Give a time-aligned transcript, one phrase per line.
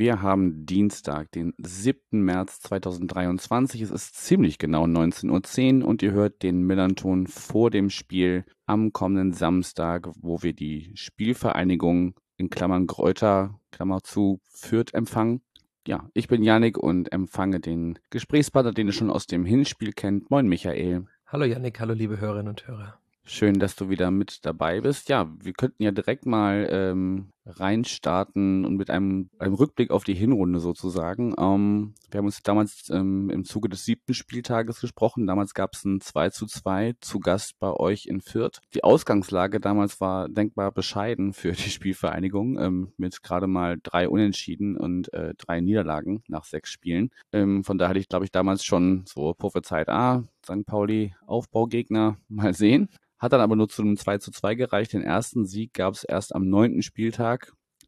[0.00, 2.22] wir haben Dienstag, den 7.
[2.24, 3.82] März 2023.
[3.82, 8.94] Es ist ziemlich genau 19.10 Uhr und ihr hört den Millanton vor dem Spiel am
[8.94, 15.42] kommenden Samstag, wo wir die Spielvereinigung in Klammern Gräuter, Klammer zu, Fürth empfangen.
[15.86, 20.30] Ja, ich bin Yannick und empfange den Gesprächspartner, den ihr schon aus dem Hinspiel kennt.
[20.30, 21.04] Moin, Michael.
[21.26, 22.98] Hallo Yannick, hallo liebe Hörerinnen und Hörer.
[23.22, 25.10] Schön, dass du wieder mit dabei bist.
[25.10, 30.14] Ja, wir könnten ja direkt mal ähm, reinstarten und mit einem, einem Rückblick auf die
[30.14, 31.34] Hinrunde sozusagen.
[31.38, 35.26] Ähm, wir haben uns damals ähm, im Zuge des siebten Spieltages gesprochen.
[35.26, 38.60] Damals gab es ein 2 zu 2 zu Gast bei euch in Fürth.
[38.74, 44.76] Die Ausgangslage damals war denkbar bescheiden für die Spielvereinigung ähm, mit gerade mal drei Unentschieden
[44.76, 47.10] und äh, drei Niederlagen nach sechs Spielen.
[47.32, 50.66] Ähm, von daher hatte ich, glaube ich, damals schon so prophezeit, ah, St.
[50.66, 52.88] Pauli Aufbaugegner, mal sehen.
[53.20, 54.94] Hat dann aber nur zu einem 2 zu 2 gereicht.
[54.94, 57.39] Den ersten Sieg gab es erst am neunten Spieltag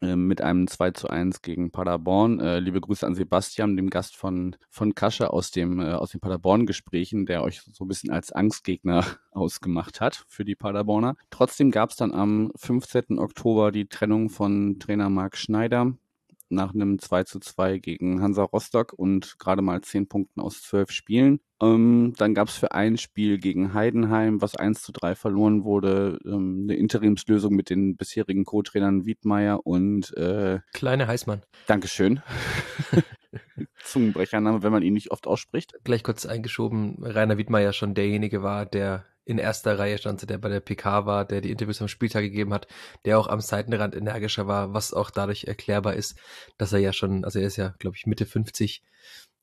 [0.03, 2.41] mit einem 2 zu 1 gegen Paderborn.
[2.41, 6.21] Äh, liebe Grüße an Sebastian, dem Gast von, von Kasche aus dem, äh, aus den
[6.21, 11.15] Paderborn-Gesprächen, der euch so ein bisschen als Angstgegner ausgemacht hat für die Paderborner.
[11.31, 13.19] Trotzdem gab es dann am 15.
[13.19, 15.95] Oktober die Trennung von Trainer Marc Schneider
[16.53, 20.91] nach einem 2 zu 2 gegen Hansa Rostock und gerade mal 10 Punkten aus 12
[20.91, 21.41] Spielen.
[21.61, 26.19] Ähm, dann gab es für ein Spiel gegen Heidenheim, was 1 zu 3 verloren wurde,
[26.25, 31.43] ähm, eine Interimslösung mit den bisherigen Co-Trainern Wiedmeier und äh, Kleine Heißmann.
[31.67, 32.21] Dankeschön.
[33.85, 35.75] Zungenbrechername, wenn man ihn nicht oft ausspricht.
[35.85, 40.49] Gleich kurz eingeschoben, Rainer Wiedmeier schon derjenige war, der in erster Reihe stand, der bei
[40.49, 42.67] der PK war, der die Interviews am Spieltag gegeben hat,
[43.05, 46.19] der auch am Seitenrand energischer war, was auch dadurch erklärbar ist,
[46.59, 48.83] dass er ja schon, also er ist ja, glaube ich, Mitte 50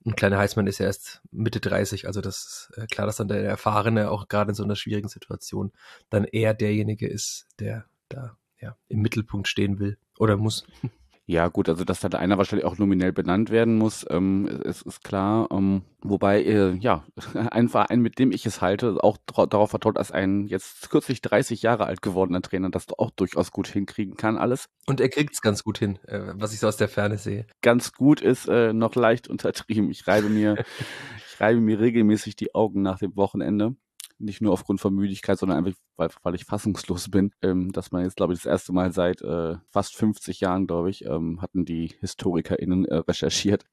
[0.04, 3.28] und kleiner Heißmann ist ja erst Mitte 30, also das ist äh, klar, dass dann
[3.28, 5.72] der Erfahrene auch gerade in so einer schwierigen Situation
[6.10, 10.66] dann eher derjenige ist, der da ja im Mittelpunkt stehen will oder muss.
[11.30, 15.04] Ja, gut, also dass da einer wahrscheinlich auch nominell benannt werden muss, ähm, ist, ist
[15.04, 15.48] klar.
[15.52, 17.06] Ähm, wobei, äh, ja,
[17.52, 21.62] ein Verein, mit dem ich es halte, auch darauf vertraut, dass ein jetzt kürzlich 30
[21.62, 24.70] Jahre alt gewordener Trainer das auch durchaus gut hinkriegen kann, alles.
[24.88, 27.46] Und er kriegt es ganz gut hin, äh, was ich so aus der Ferne sehe.
[27.62, 29.92] Ganz gut ist äh, noch leicht untertrieben.
[29.92, 30.56] Ich reibe mir,
[31.32, 33.76] ich reibe mir regelmäßig die Augen nach dem Wochenende
[34.20, 38.04] nicht nur aufgrund von Müdigkeit, sondern einfach, weil, weil ich fassungslos bin, ähm, dass man
[38.04, 41.66] jetzt, glaube ich, das erste Mal seit äh, fast 50 Jahren, glaube ich, ähm, hatten
[41.66, 43.66] die HistorikerInnen äh, recherchiert,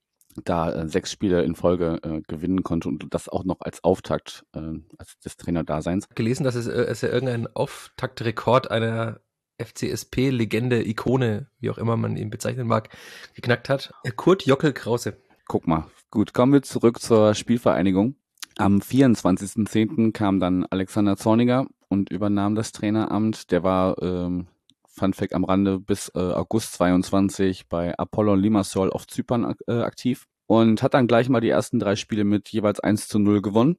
[0.45, 4.45] da äh, sechs Spiele in Folge äh, gewinnen konnte und das auch noch als Auftakt
[4.55, 6.09] äh, als des Trainerdaseins.
[6.11, 9.21] Gelesen, dass es, äh, es ja irgendein Auftaktrekord einer
[9.59, 12.91] FCSP-Legende, Ikone, wie auch immer man ihn bezeichnen mag,
[13.35, 13.93] geknackt hat.
[14.17, 15.17] Kurt Jockel Krause.
[15.47, 15.87] Guck mal.
[16.11, 18.17] Gut, kommen wir zurück zur Spielvereinigung.
[18.59, 20.13] Am 24.10.
[20.13, 23.51] kam dann Alexander Zorniger und übernahm das Traineramt.
[23.51, 24.47] Der war, ähm,
[24.87, 30.27] Fun Fact am Rande, bis äh, August 22 bei Apollon Limassol auf Zypern äh, aktiv
[30.47, 33.77] und hat dann gleich mal die ersten drei Spiele mit jeweils 1 zu 0 gewonnen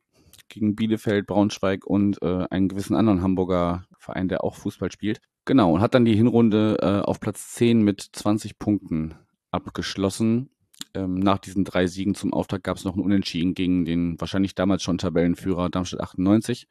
[0.48, 5.22] gegen Bielefeld, Braunschweig und äh, einen gewissen anderen Hamburger Verein, der auch Fußball spielt.
[5.46, 9.16] Genau, und hat dann die Hinrunde äh, auf Platz 10 mit 20 Punkten
[9.50, 10.52] abgeschlossen
[10.98, 14.56] ähm, nach diesen drei Siegen zum Auftakt gab es noch ein Unentschieden gegen den wahrscheinlich
[14.56, 16.68] damals schon Tabellenführer Darmstadt 98.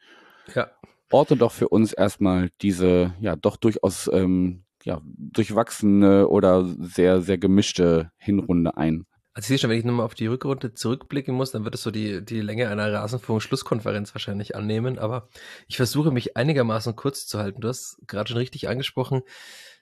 [0.55, 0.71] Ja.
[1.11, 7.39] Orte doch für uns erstmal diese, ja, doch durchaus ähm, ja, durchwachsene oder sehr, sehr
[7.39, 9.07] gemischte Hinrunde ein.
[9.33, 11.83] Also ich sehe schon, wenn ich nochmal auf die Rückrunde zurückblicken muss, dann wird es
[11.83, 14.99] so die, die Länge einer Rasenfunk-Schlusskonferenz wahrscheinlich annehmen.
[14.99, 15.29] Aber
[15.69, 17.61] ich versuche mich einigermaßen kurz zu halten.
[17.61, 19.23] Du hast gerade schon richtig angesprochen,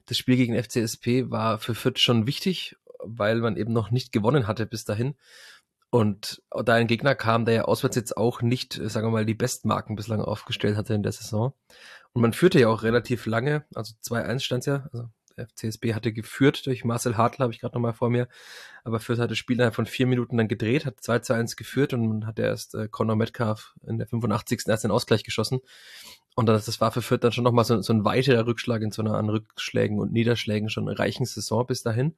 [0.06, 2.76] das Spiel gegen FCSP war für Fürth schon wichtig
[3.06, 5.14] weil man eben noch nicht gewonnen hatte bis dahin.
[5.90, 9.34] Und da ein Gegner kam, der ja auswärts jetzt auch nicht, sagen wir mal, die
[9.34, 11.54] Bestmarken bislang aufgestellt hatte in der Saison.
[12.12, 16.12] Und man führte ja auch relativ lange, also 2-1 stand ja, also der FCSB hatte
[16.12, 18.28] geführt durch Marcel Hartl, habe ich gerade nochmal vor mir.
[18.84, 21.56] Aber Fürth hat das Spiel innerhalb von vier Minuten dann gedreht, hat 2 zu 1
[21.56, 24.62] geführt und man hat erst äh, Conor Metcalf in der 85.
[24.66, 25.60] erst den Ausgleich geschossen.
[26.36, 28.90] Und das, das war für Fürth dann schon nochmal so, so ein weiterer Rückschlag in
[28.90, 32.14] so einer an Rückschlägen und Niederschlägen schon reichen Saison bis dahin.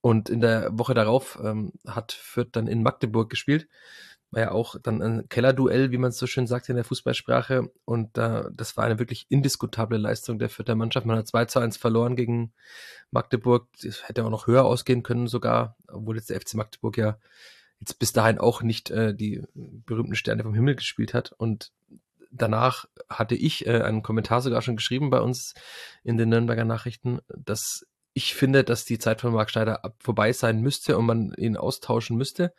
[0.00, 3.68] Und in der Woche darauf ähm, hat Fürth dann in Magdeburg gespielt.
[4.30, 7.70] War ja auch dann ein Kellerduell, wie man es so schön sagt in der Fußballsprache.
[7.84, 11.06] Und äh, das war eine wirklich indiskutable Leistung der Fürther Mannschaft.
[11.06, 12.52] Man hat 2 zu 1 verloren gegen
[13.10, 13.68] Magdeburg.
[13.82, 17.18] Das hätte auch noch höher ausgehen können sogar, obwohl jetzt der FC Magdeburg ja
[17.80, 21.32] jetzt bis dahin auch nicht äh, die berühmten Sterne vom Himmel gespielt hat.
[21.32, 21.72] Und
[22.30, 25.54] danach hatte ich äh, einen Kommentar sogar schon geschrieben bei uns
[26.04, 30.62] in den Nürnberger Nachrichten, dass ich finde, dass die Zeit von Marc Schneider vorbei sein
[30.62, 32.54] müsste und man ihn austauschen müsste.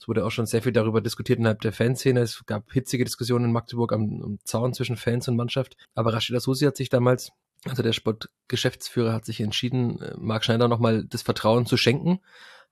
[0.00, 2.20] Es wurde auch schon sehr viel darüber diskutiert innerhalb der Fanszene.
[2.20, 5.76] Es gab hitzige Diskussionen in Magdeburg am, am Zaun zwischen Fans und Mannschaft.
[5.94, 7.32] Aber Rashida Susi hat sich damals,
[7.66, 12.20] also der Sportgeschäftsführer, hat sich entschieden, äh, Marc Schneider nochmal das Vertrauen zu schenken.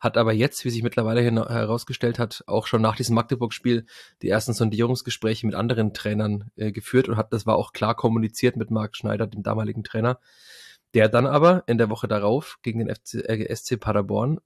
[0.00, 3.84] Hat aber jetzt, wie sich mittlerweile herausgestellt hat, auch schon nach diesem Magdeburg-Spiel
[4.22, 8.56] die ersten Sondierungsgespräche mit anderen Trainern äh, geführt und hat, das war auch klar kommuniziert
[8.56, 10.18] mit Marc Schneider, dem damaligen Trainer
[10.94, 14.40] der dann aber in der Woche darauf gegen den FC, äh, SC Paderborn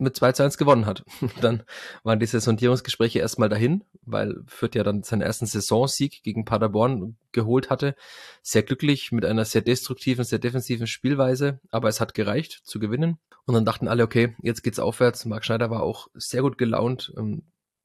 [0.00, 1.04] mit 2 zu 1 gewonnen hat.
[1.40, 1.62] dann
[2.02, 7.70] waren diese Sondierungsgespräche erstmal dahin, weil Fürth ja dann seinen ersten Saisonsieg gegen Paderborn geholt
[7.70, 7.94] hatte.
[8.42, 13.18] Sehr glücklich mit einer sehr destruktiven, sehr defensiven Spielweise, aber es hat gereicht zu gewinnen.
[13.44, 15.24] Und dann dachten alle, okay, jetzt geht's aufwärts.
[15.26, 17.42] Marc Schneider war auch sehr gut gelaunt, ähm,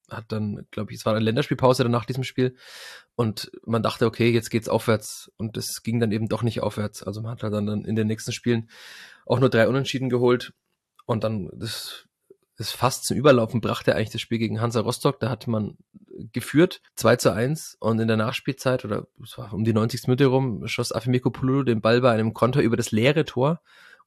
[0.09, 2.55] hat dann, glaube ich, es war eine Länderspielpause dann nach diesem Spiel
[3.15, 7.03] und man dachte, okay, jetzt geht's aufwärts und es ging dann eben doch nicht aufwärts.
[7.03, 8.69] Also man hat halt dann in den nächsten Spielen
[9.25, 10.53] auch nur drei Unentschieden geholt
[11.05, 12.05] und dann das,
[12.57, 15.19] das fast zum Überlaufen brachte eigentlich das Spiel gegen Hansa Rostock.
[15.19, 15.77] Da hatte man
[16.31, 20.07] geführt 2 zu 1 und in der Nachspielzeit oder es war um die 90.
[20.07, 23.61] Minute rum schoss Afimiko Pululu den Ball bei einem Konter über das leere Tor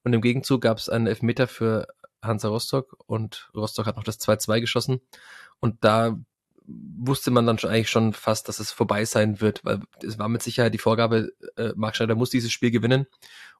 [0.05, 1.87] und im Gegenzug gab es einen Elfmeter für
[2.23, 5.01] Hansa Rostock und Rostock hat noch das 2-2 geschossen
[5.61, 6.19] und da
[6.69, 10.29] wusste man dann schon eigentlich schon fast, dass es vorbei sein wird, weil es war
[10.29, 13.07] mit Sicherheit die Vorgabe, äh, Marc Schneider muss dieses Spiel gewinnen.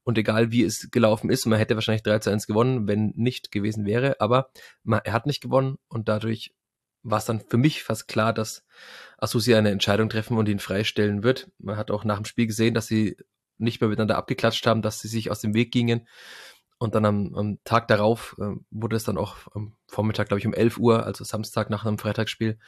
[0.05, 3.51] Und egal wie es gelaufen ist, man hätte wahrscheinlich 3 zu 1 gewonnen, wenn nicht
[3.51, 4.51] gewesen wäre, aber
[4.83, 6.55] man, er hat nicht gewonnen und dadurch
[7.03, 8.65] war es dann für mich fast klar, dass
[9.17, 11.51] Asusi eine Entscheidung treffen und ihn freistellen wird.
[11.59, 13.17] Man hat auch nach dem Spiel gesehen, dass sie
[13.57, 16.07] nicht mehr miteinander abgeklatscht haben, dass sie sich aus dem Weg gingen
[16.79, 20.47] und dann am, am Tag darauf äh, wurde es dann auch am Vormittag, glaube ich,
[20.47, 22.59] um 11 Uhr, also Samstag nach einem Freitagsspiel,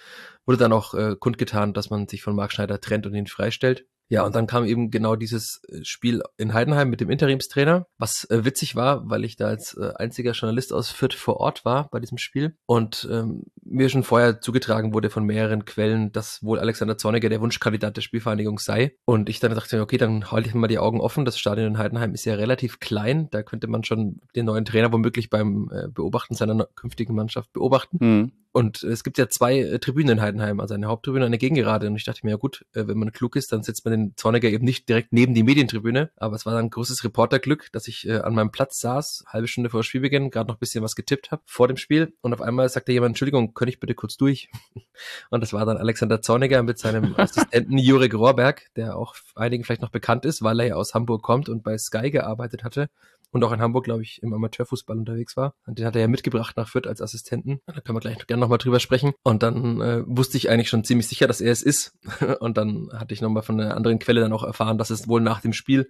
[0.46, 3.86] wurde dann auch äh, kundgetan, dass man sich von Marc Schneider trennt und ihn freistellt.
[4.10, 8.28] Ja, und dann kam eben genau dieses äh, Spiel in Heidenheim mit dem Interimstrainer, was
[8.28, 11.88] äh, witzig war, weil ich da als äh, einziger Journalist aus Fürth vor Ort war
[11.90, 16.58] bei diesem Spiel und ähm, mir schon vorher zugetragen wurde von mehreren Quellen, dass wohl
[16.58, 18.96] Alexander Zorniger der Wunschkandidat der Spielvereinigung sei.
[19.04, 21.24] Und ich dann dachte, okay, dann halte ich mal die Augen offen.
[21.24, 23.28] Das Stadion in Heidenheim ist ja relativ klein.
[23.30, 27.98] Da könnte man schon den neuen Trainer womöglich beim äh, Beobachten seiner künftigen Mannschaft beobachten.
[28.00, 28.32] Mhm.
[28.52, 31.86] Und es gibt ja zwei äh, Tribünen in Heidenheim, also eine Haupttribüne und eine Gegengerade.
[31.86, 34.16] Und ich dachte mir, ja gut, äh, wenn man klug ist, dann setzt man den
[34.16, 36.10] Zorniger eben nicht direkt neben die Medientribüne.
[36.16, 39.70] Aber es war dann großes Reporterglück, dass ich äh, an meinem Platz saß, halbe Stunde
[39.70, 42.12] vor Spielbeginn, gerade noch ein bisschen was getippt habe vor dem Spiel.
[42.22, 44.50] Und auf einmal sagte jemand, Entschuldigung, könnte ich bitte kurz durch?
[45.30, 49.82] Und das war dann Alexander Zorniger mit seinem Assistenten Jurek Rohrberg, der auch einigen vielleicht
[49.82, 52.88] noch bekannt ist, weil er ja aus Hamburg kommt und bei Sky gearbeitet hatte
[53.32, 55.54] und auch in Hamburg, glaube ich, im Amateurfußball unterwegs war.
[55.66, 57.60] Und den hat er ja mitgebracht nach Fürth als Assistenten.
[57.66, 59.12] Da können wir gleich gerne nochmal drüber sprechen.
[59.22, 61.92] Und dann äh, wusste ich eigentlich schon ziemlich sicher, dass er es ist.
[62.40, 65.20] und dann hatte ich nochmal von einer anderen Quelle dann auch erfahren, dass es wohl
[65.20, 65.88] nach dem Spiel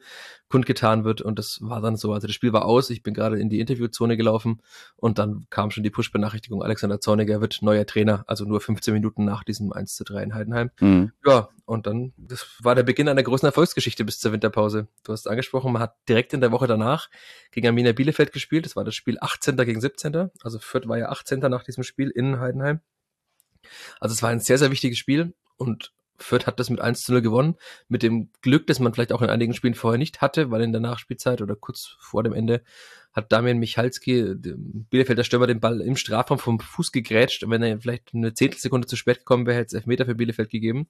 [0.51, 1.23] kundgetan wird.
[1.23, 2.13] Und das war dann so.
[2.13, 2.91] Also das Spiel war aus.
[2.91, 4.61] Ich bin gerade in die Interviewzone gelaufen
[4.97, 8.25] und dann kam schon die Push-Benachrichtigung, Alexander Zorniger wird neuer Trainer.
[8.27, 10.71] Also nur 15 Minuten nach diesem 1 zu 3 in Heidenheim.
[10.81, 11.13] Mhm.
[11.25, 14.89] Ja, und dann, das war der Beginn einer großen Erfolgsgeschichte bis zur Winterpause.
[15.05, 17.09] Du hast angesprochen, man hat direkt in der Woche danach
[17.53, 18.67] gegen Arminia Bielefeld gespielt.
[18.67, 19.57] Das war das Spiel 18.
[19.57, 20.31] gegen 17.
[20.43, 21.39] Also Fürth war ja 18.
[21.39, 22.81] nach diesem Spiel in Heidenheim.
[24.01, 27.13] Also es war ein sehr, sehr wichtiges Spiel und Fürth hat das mit 1 zu
[27.13, 27.57] 0 gewonnen,
[27.89, 30.73] mit dem Glück, das man vielleicht auch in einigen Spielen vorher nicht hatte, weil in
[30.73, 32.63] der Nachspielzeit oder kurz vor dem Ende
[33.13, 37.43] hat Damian Michalski, Bielefelder Stürmer, den Ball im Strafraum vom Fuß gegrätscht.
[37.43, 40.51] Und wenn er vielleicht eine Zehntelsekunde zu spät gekommen wäre, hätte es Elfmeter für Bielefeld
[40.51, 40.89] gegeben.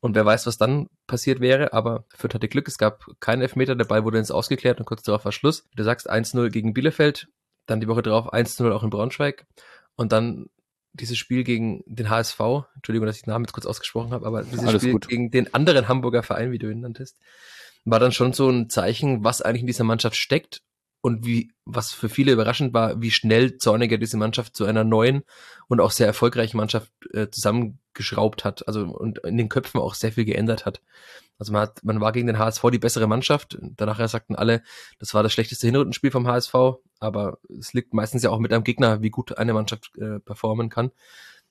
[0.00, 1.74] Und wer weiß, was dann passiert wäre.
[1.74, 5.02] Aber Fürth hatte Glück, es gab keinen Elfmeter, der Ball wurde ins Ausgeklärt und kurz
[5.02, 5.68] darauf war Schluss.
[5.76, 7.28] Du sagst 1-0 gegen Bielefeld,
[7.66, 9.46] dann die Woche drauf 1-0 auch in Braunschweig.
[9.94, 10.46] Und dann
[10.92, 12.40] dieses Spiel gegen den HSV,
[12.76, 15.08] Entschuldigung, dass ich den Namen jetzt kurz ausgesprochen habe, aber dieses Alles Spiel gut.
[15.08, 17.18] gegen den anderen Hamburger Verein, wie du ihn nanntest,
[17.84, 20.62] war dann schon so ein Zeichen, was eigentlich in dieser Mannschaft steckt
[21.00, 25.22] und wie, was für viele überraschend war, wie schnell Zorniger diese Mannschaft zu einer neuen
[25.68, 30.12] und auch sehr erfolgreichen Mannschaft äh, zusammengeschraubt hat, also und in den Köpfen auch sehr
[30.12, 30.80] viel geändert hat.
[31.38, 33.58] Also man hat, man war gegen den HSV die bessere Mannschaft.
[33.60, 34.62] Danach sagten alle,
[34.98, 36.54] das war das schlechteste Hinrundenspiel vom HSV,
[36.98, 40.68] aber es liegt meistens ja auch mit einem Gegner, wie gut eine Mannschaft äh, performen
[40.68, 40.90] kann.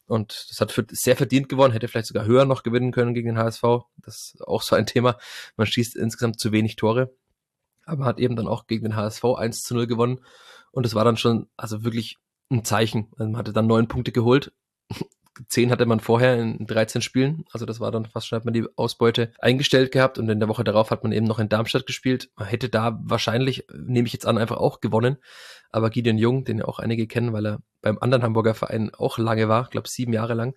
[0.07, 3.27] Und das hat für, sehr verdient gewonnen, hätte vielleicht sogar höher noch gewinnen können gegen
[3.27, 3.61] den HSV.
[3.97, 5.17] Das ist auch so ein Thema.
[5.55, 7.13] Man schießt insgesamt zu wenig Tore
[7.87, 10.19] aber hat eben dann auch gegen den HSV 1 zu 0 gewonnen.
[10.71, 12.17] Und es war dann schon, also wirklich
[12.49, 13.07] ein Zeichen.
[13.17, 14.53] Also man hatte dann neun Punkte geholt.
[15.49, 17.45] Zehn hatte man vorher in 13 Spielen.
[17.51, 20.17] Also das war dann fast schon, hat man die Ausbeute eingestellt gehabt.
[20.17, 22.29] Und in der Woche darauf hat man eben noch in Darmstadt gespielt.
[22.35, 25.17] Man hätte da wahrscheinlich, nehme ich jetzt an, einfach auch gewonnen.
[25.69, 29.17] Aber Gideon Jung, den ja auch einige kennen, weil er beim anderen Hamburger Verein auch
[29.17, 30.55] lange war, glaube sieben Jahre lang,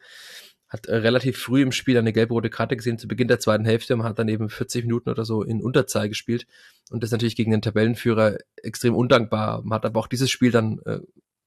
[0.70, 3.94] hat äh, relativ früh im Spiel eine gelb-rote Karte gesehen zu Beginn der zweiten Hälfte
[3.94, 6.46] und hat dann eben 40 Minuten oder so in Unterzahl gespielt
[6.90, 9.62] und das natürlich gegen den Tabellenführer extrem undankbar.
[9.62, 11.00] Man hat aber auch dieses Spiel dann äh,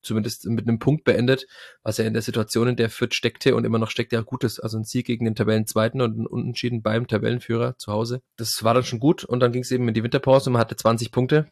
[0.04, 1.48] zumindest mit einem Punkt beendet,
[1.82, 4.44] was er in der Situation, in der Fürth steckte und immer noch steckt, ja gut
[4.44, 4.60] ist.
[4.60, 8.22] Also ein Sieg gegen den Tabellenzweiten und ein Unentschieden beim Tabellenführer zu Hause.
[8.38, 10.60] Das war dann schon gut und dann ging es eben in die Winterpause und man
[10.60, 11.48] hatte 20 Punkte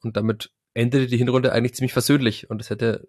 [0.00, 3.06] und damit endete die Hinrunde eigentlich ziemlich versöhnlich und das hätte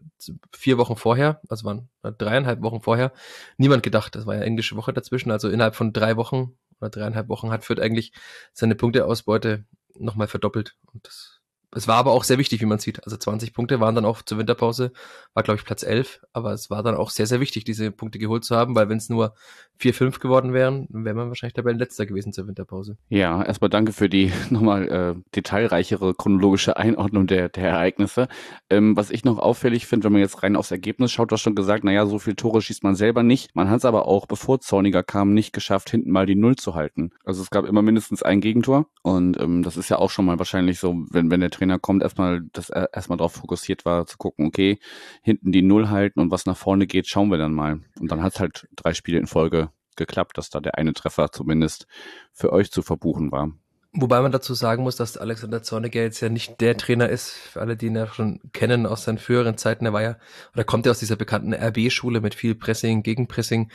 [0.52, 3.14] vier Wochen vorher, also waren dreieinhalb Wochen vorher,
[3.58, 4.16] niemand gedacht.
[4.16, 7.64] Das war ja englische Woche dazwischen, also innerhalb von drei Wochen oder dreieinhalb Wochen hat
[7.66, 8.12] Fürth eigentlich
[8.54, 11.38] seine Punkteausbeute nochmal verdoppelt und das
[11.76, 13.04] es war aber auch sehr wichtig, wie man sieht.
[13.04, 14.92] Also 20 Punkte waren dann auch zur Winterpause,
[15.34, 18.20] war glaube ich Platz 11, aber es war dann auch sehr, sehr wichtig, diese Punkte
[18.20, 19.34] geholt zu haben, weil wenn es nur
[19.78, 22.98] 4, 5 geworden wären, wäre man wahrscheinlich dabei letzter gewesen zur Winterpause.
[23.08, 28.28] Ja, erstmal danke für die nochmal äh, detailreichere chronologische Einordnung der, der Ereignisse.
[28.70, 31.42] Ähm, was ich noch auffällig finde, wenn man jetzt rein aufs Ergebnis schaut, du hast
[31.42, 33.56] schon gesagt, naja, so viel Tore schießt man selber nicht.
[33.56, 36.76] Man hat es aber auch, bevor Zorniger kam, nicht geschafft, hinten mal die Null zu
[36.76, 37.12] halten.
[37.24, 40.40] Also es gab immer mindestens ein Gegentor und ähm, das ist ja auch schon mal
[40.40, 44.18] wahrscheinlich so, wenn, wenn der Trainer kommt, erstmal, dass er erstmal darauf fokussiert war, zu
[44.18, 44.80] gucken, okay,
[45.22, 47.82] hinten die Null halten und was nach vorne geht, schauen wir dann mal.
[48.00, 51.32] Und dann hat es halt drei Spiele in Folge geklappt, dass da der eine Treffer
[51.32, 51.88] zumindest
[52.32, 53.51] für euch zu verbuchen war.
[53.92, 57.60] Wobei man dazu sagen muss, dass Alexander Zorniger jetzt ja nicht der Trainer ist, für
[57.60, 59.86] alle, die ihn ja schon kennen aus seinen früheren Zeiten.
[59.86, 60.18] Er war ja,
[60.54, 63.72] oder kommt ja aus dieser bekannten RB-Schule mit viel Pressing, Gegenpressing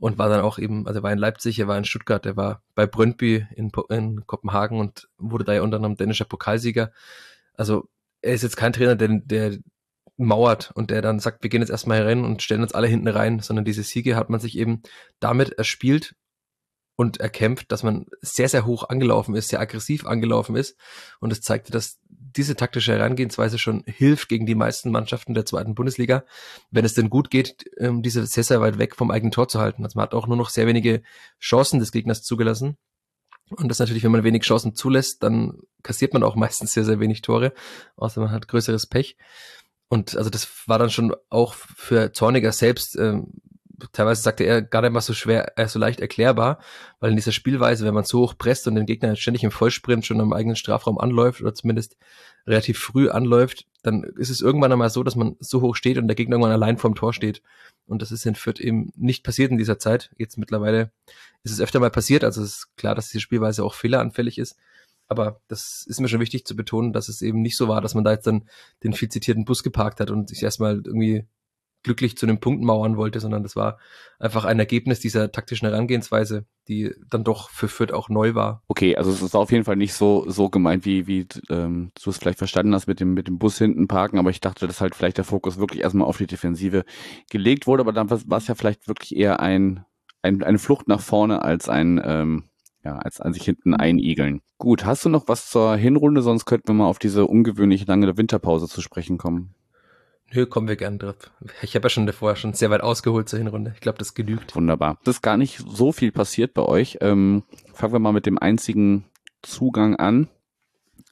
[0.00, 2.36] und war dann auch eben, also er war in Leipzig, er war in Stuttgart, er
[2.36, 6.90] war bei Brøndby in, in Kopenhagen und wurde da ja unter anderem dänischer Pokalsieger.
[7.54, 7.88] Also
[8.22, 9.58] er ist jetzt kein Trainer, der, der
[10.16, 13.08] mauert und der dann sagt, wir gehen jetzt erstmal rein und stellen uns alle hinten
[13.08, 14.82] rein, sondern diese Siege hat man sich eben
[15.20, 16.14] damit erspielt
[16.96, 20.78] und erkämpft, dass man sehr, sehr hoch angelaufen ist, sehr aggressiv angelaufen ist.
[21.20, 25.74] Und es zeigte, dass diese taktische Herangehensweise schon hilft gegen die meisten Mannschaften der zweiten
[25.74, 26.24] Bundesliga,
[26.70, 29.60] wenn es denn gut geht, ähm, diese sehr, sehr weit weg vom eigenen Tor zu
[29.60, 29.84] halten.
[29.84, 31.02] Also man hat auch nur noch sehr wenige
[31.40, 32.76] Chancen des Gegners zugelassen.
[33.50, 37.00] Und das natürlich, wenn man wenig Chancen zulässt, dann kassiert man auch meistens sehr, sehr
[37.00, 37.52] wenig Tore,
[37.96, 39.16] außer man hat größeres Pech.
[39.88, 43.32] Und also das war dann schon auch für Zorniger selbst, ähm,
[43.92, 46.58] teilweise sagte er, gar nicht mal so schwer, äh, so leicht erklärbar,
[47.00, 50.06] weil in dieser Spielweise, wenn man so hoch presst und den Gegner ständig im Vollsprint
[50.06, 51.96] schon am eigenen Strafraum anläuft oder zumindest
[52.46, 56.08] relativ früh anläuft, dann ist es irgendwann einmal so, dass man so hoch steht und
[56.08, 57.42] der Gegner irgendwann allein vorm Tor steht.
[57.86, 60.10] Und das ist in Fürth eben nicht passiert in dieser Zeit.
[60.16, 60.92] Jetzt mittlerweile
[61.42, 64.56] ist es öfter mal passiert, also es ist klar, dass diese Spielweise auch fehleranfällig ist.
[65.08, 67.96] Aber das ist mir schon wichtig zu betonen, dass es eben nicht so war, dass
[67.96, 68.48] man da jetzt dann
[68.84, 71.26] den viel zitierten Bus geparkt hat und sich erstmal irgendwie
[71.82, 73.78] glücklich zu einem Punkt mauern wollte, sondern das war
[74.18, 78.62] einfach ein Ergebnis dieser taktischen Herangehensweise, die dann doch für Fürth auch neu war.
[78.68, 82.10] Okay, also es ist auf jeden Fall nicht so so gemeint, wie wie ähm, du
[82.10, 84.80] es vielleicht verstanden hast mit dem mit dem Bus hinten parken, aber ich dachte, dass
[84.80, 86.84] halt vielleicht der Fokus wirklich erstmal auf die Defensive
[87.30, 89.84] gelegt wurde, aber dann war es ja vielleicht wirklich eher ein,
[90.22, 92.44] ein eine Flucht nach vorne als ein ähm,
[92.84, 94.40] ja, als an sich hinten einigeln.
[94.58, 96.22] Gut, hast du noch was zur Hinrunde?
[96.22, 99.54] Sonst könnten wir mal auf diese ungewöhnlich lange Winterpause zu sprechen kommen.
[100.32, 101.16] Nö, kommen wir gern drauf.
[101.62, 103.72] Ich habe ja schon vorher schon sehr weit ausgeholt zur Hinrunde.
[103.74, 104.54] Ich glaube, das genügt.
[104.54, 104.98] Wunderbar.
[105.04, 106.98] Das ist gar nicht so viel passiert bei euch.
[107.00, 109.04] Ähm, fangen wir mal mit dem einzigen
[109.42, 110.28] Zugang an.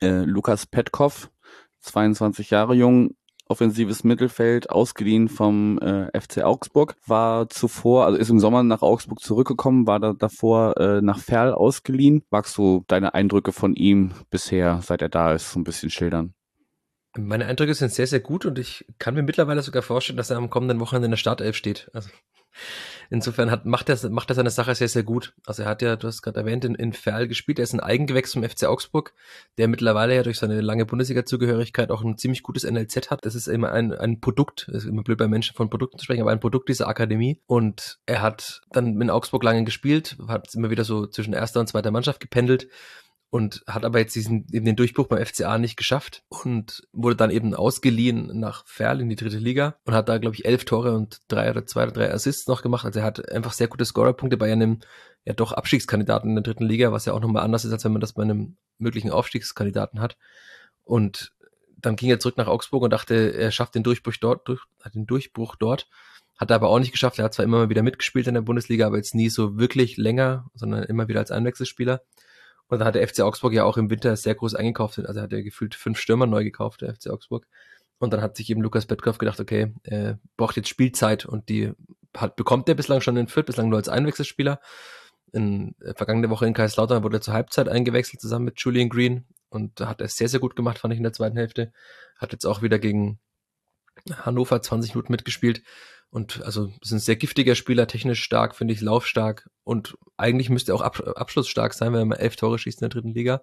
[0.01, 1.31] Äh, Lukas Petkov,
[1.81, 3.17] 22 Jahre jung,
[3.49, 9.21] offensives Mittelfeld, ausgeliehen vom äh, FC Augsburg, war zuvor, also ist im Sommer nach Augsburg
[9.21, 12.23] zurückgekommen, war da davor äh, nach Ferl ausgeliehen.
[12.31, 16.35] Magst du deine Eindrücke von ihm bisher, seit er da ist, so ein bisschen schildern?
[17.19, 20.37] Meine Eindrücke sind sehr, sehr gut und ich kann mir mittlerweile sogar vorstellen, dass er
[20.37, 21.91] am kommenden Wochenende in der Startelf steht.
[21.93, 22.11] Also
[23.11, 25.35] insofern hat, macht, er, macht er seine Sache sehr, sehr gut.
[25.45, 27.59] Also er hat ja, du hast gerade erwähnt, in, in Ferl gespielt.
[27.59, 29.15] Er ist ein Eigengewächs vom FC Augsburg,
[29.57, 33.25] der mittlerweile ja durch seine lange Bundesliga-Zugehörigkeit auch ein ziemlich gutes NLZ hat.
[33.25, 36.23] Das ist immer ein, ein Produkt, ist immer blöd bei Menschen von Produkten zu sprechen,
[36.23, 37.41] aber ein Produkt dieser Akademie.
[37.47, 41.69] Und er hat dann in Augsburg lange gespielt, hat immer wieder so zwischen erster und
[41.69, 42.69] zweiter Mannschaft gependelt
[43.31, 47.31] und hat aber jetzt diesen eben den Durchbruch beim FCA nicht geschafft und wurde dann
[47.31, 50.95] eben ausgeliehen nach Ferl in die dritte Liga und hat da glaube ich elf Tore
[50.95, 52.87] und drei oder zwei oder drei Assists noch gemacht.
[52.87, 54.81] Also er hat einfach sehr gute Scorerpunkte bei einem
[55.25, 57.93] ja doch Abstiegskandidaten in der dritten Liga, was ja auch nochmal anders ist, als wenn
[57.93, 60.17] man das bei einem möglichen Aufstiegskandidaten hat.
[60.85, 61.35] Und
[61.77, 64.95] dann ging er zurück nach Augsburg und dachte, er schafft den Durchbruch dort, durch, hat
[64.95, 65.89] den Durchbruch dort,
[66.39, 67.19] hat er aber auch nicht geschafft.
[67.19, 69.99] Er hat zwar immer mal wieder mitgespielt in der Bundesliga, aber jetzt nie so wirklich
[69.99, 72.01] länger, sondern immer wieder als Einwechselspieler.
[72.69, 74.99] Und da hat der FC Augsburg ja auch im Winter sehr groß eingekauft.
[74.99, 77.47] Also hat er gefühlt fünf Stürmer neu gekauft, der FC Augsburg.
[77.99, 81.73] Und dann hat sich eben Lukas Petkoff gedacht, okay, er braucht jetzt Spielzeit und die
[82.17, 84.61] hat, bekommt er bislang schon in Fürth, bislang nur als Einwechselspieler.
[85.33, 89.27] In äh, vergangene Woche in Kaiserslautern wurde er zur Halbzeit eingewechselt zusammen mit Julian Green
[89.51, 91.73] und da hat er sehr, sehr gut gemacht, fand ich in der zweiten Hälfte.
[92.17, 93.19] Hat jetzt auch wieder gegen
[94.11, 95.63] Hannover 20 Minuten mitgespielt
[96.11, 100.73] Und also ist ein sehr giftiger Spieler, technisch stark, finde ich, laufstark und eigentlich müsste
[100.73, 103.43] er auch ab, abschlussstark sein, wenn er elf Tore schießt in der dritten Liga.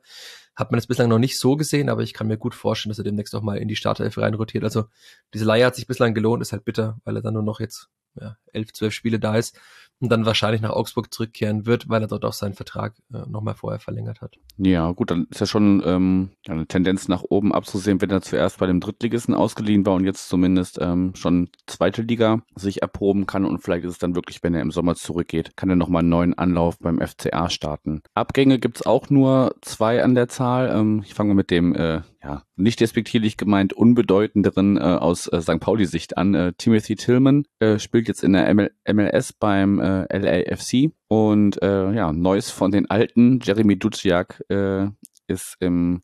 [0.56, 2.98] Hat man es bislang noch nicht so gesehen, aber ich kann mir gut vorstellen, dass
[2.98, 4.64] er demnächst auch mal in die Startelf reinrotiert.
[4.64, 4.86] Also
[5.34, 7.90] diese Leihe hat sich bislang gelohnt, ist halt bitter, weil er dann nur noch jetzt
[8.20, 9.60] ja, elf, zwölf Spiele da ist
[10.00, 13.54] und dann wahrscheinlich nach Augsburg zurückkehren wird, weil er dort auch seinen Vertrag äh, nochmal
[13.54, 14.36] vorher verlängert hat.
[14.58, 18.60] Ja, gut, dann ist ja schon ähm, eine Tendenz nach oben abzusehen, wenn er zuerst
[18.60, 23.46] bei dem Drittligisten ausgeliehen war und jetzt zumindest ähm, schon zweite Liga sich erproben kann
[23.46, 26.10] und vielleicht ist es dann wirklich, wenn er im Sommer zurückgeht, kann er nochmal einen
[26.10, 28.02] neuen Anlauf beim FCA starten.
[28.14, 30.70] Abgänge gibt's auch nur zwei an der Zahl.
[30.76, 35.42] Ähm, ich fange mal mit dem äh, ja, nicht despektierlich gemeint unbedeutenderen äh, aus äh,
[35.42, 35.60] St.
[35.60, 36.34] Pauli-Sicht an.
[36.34, 41.92] Äh, Timothy Tillman äh, spielt jetzt in der ML MLS beim äh, LAFC und äh,
[41.92, 44.88] ja, Neues von den Alten, Jeremy Duciak, äh,
[45.28, 46.04] ist im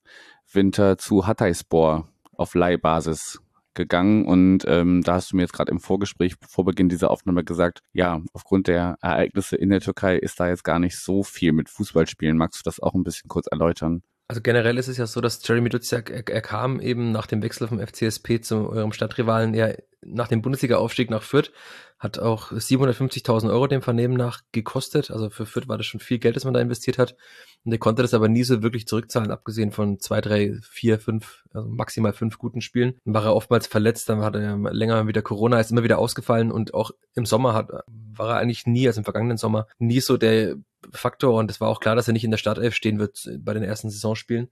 [0.52, 3.40] Winter zu Hatayspor auf Leihbasis
[3.74, 7.44] gegangen und ähm, da hast du mir jetzt gerade im Vorgespräch vor Beginn dieser Aufnahme
[7.44, 11.54] gesagt, ja, aufgrund der Ereignisse in der Türkei ist da jetzt gar nicht so viel
[11.54, 12.38] mit Fußballspielen.
[12.38, 14.04] Magst du das auch ein bisschen kurz erläutern?
[14.32, 17.44] Also generell ist es ja so, dass Jeremy Duziak, er, er, kam eben nach dem
[17.44, 21.52] Wechsel vom FCSP zu eurem Stadtrivalen, ja, nach dem Bundesliga-Aufstieg nach Fürth,
[22.00, 25.12] hat auch 750.000 Euro dem Vernehmen nach gekostet.
[25.12, 27.16] Also für Fürth war das schon viel Geld, das man da investiert hat.
[27.64, 31.44] Und er konnte das aber nie so wirklich zurückzahlen, abgesehen von zwei, drei, vier, fünf,
[31.54, 32.96] also maximal fünf guten Spielen.
[33.06, 36.52] Dann war er oftmals verletzt, dann hat er länger wieder Corona, ist immer wieder ausgefallen
[36.52, 40.18] und auch im Sommer hat, war er eigentlich nie, also im vergangenen Sommer, nie so
[40.18, 40.56] der
[40.92, 43.54] Faktor und es war auch klar, dass er nicht in der Startelf stehen wird bei
[43.54, 44.50] den ersten Saisonspielen.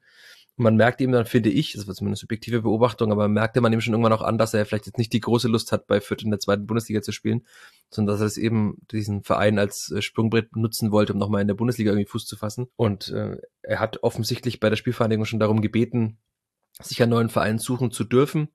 [0.59, 3.61] Und man merkt ihm dann, finde ich, das war zumindest eine subjektive Beobachtung, aber merkte
[3.61, 5.87] man ihm schon irgendwann auch an, dass er vielleicht jetzt nicht die große Lust hat,
[5.87, 7.47] bei Fürth in der zweiten Bundesliga zu spielen,
[7.89, 11.47] sondern dass er es eben diesen Verein als äh, Sprungbrett nutzen wollte, um nochmal in
[11.47, 12.67] der Bundesliga irgendwie Fuß zu fassen.
[12.75, 16.17] Und äh, er hat offensichtlich bei der Spielvereinigung schon darum gebeten,
[16.81, 18.49] sich einen neuen Verein suchen zu dürfen.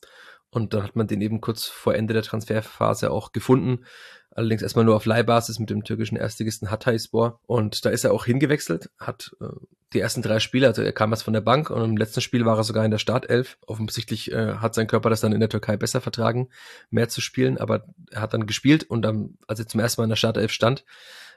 [0.51, 3.87] Und dann hat man den eben kurz vor Ende der Transferphase auch gefunden.
[4.35, 7.41] Allerdings erstmal nur auf Leihbasis mit dem türkischen Erstligisten Hatayspor.
[7.47, 9.47] Und da ist er auch hingewechselt, hat äh,
[9.93, 12.45] die ersten drei Spiele, also er kam erst von der Bank und im letzten Spiel
[12.45, 13.59] war er sogar in der Startelf.
[13.67, 16.49] Offensichtlich äh, hat sein Körper das dann in der Türkei besser vertragen,
[16.91, 20.07] mehr zu spielen, aber er hat dann gespielt und dann, als er zum ersten Mal
[20.07, 20.85] in der Startelf stand,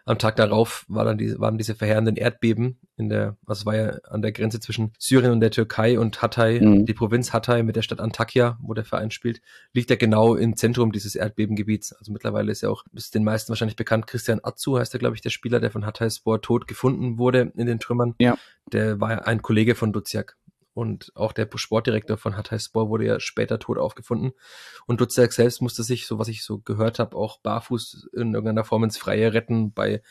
[0.08, 3.90] am Tag darauf war dann die, waren diese verheerenden Erdbeben in der, also war ja
[4.10, 6.86] an der Grenze zwischen Syrien und der Türkei und Hatay, mhm.
[6.86, 9.42] die Provinz Hatay mit der Stadt Antakya, wo der Verein spielt,
[9.74, 11.94] liegt ja genau im Zentrum dieses Erdbebengebiets.
[11.94, 15.16] Also mittlerweile ist ja auch, ist den meisten wahrscheinlich bekannt, Christian Atsu heißt er, glaube
[15.16, 18.16] ich, der Spieler, der von Hatay Sport tot gefunden wurde in den Trümmern.
[18.20, 18.38] Ja.
[18.72, 20.38] Der war ein Kollege von Duziak.
[20.78, 24.34] Und auch der Sportdirektor von Hatayspor wurde ja später tot aufgefunden.
[24.86, 28.64] Und Dutzek selbst musste sich, so was ich so gehört habe, auch barfuß in irgendeiner
[28.64, 30.04] Form ins Freie retten bei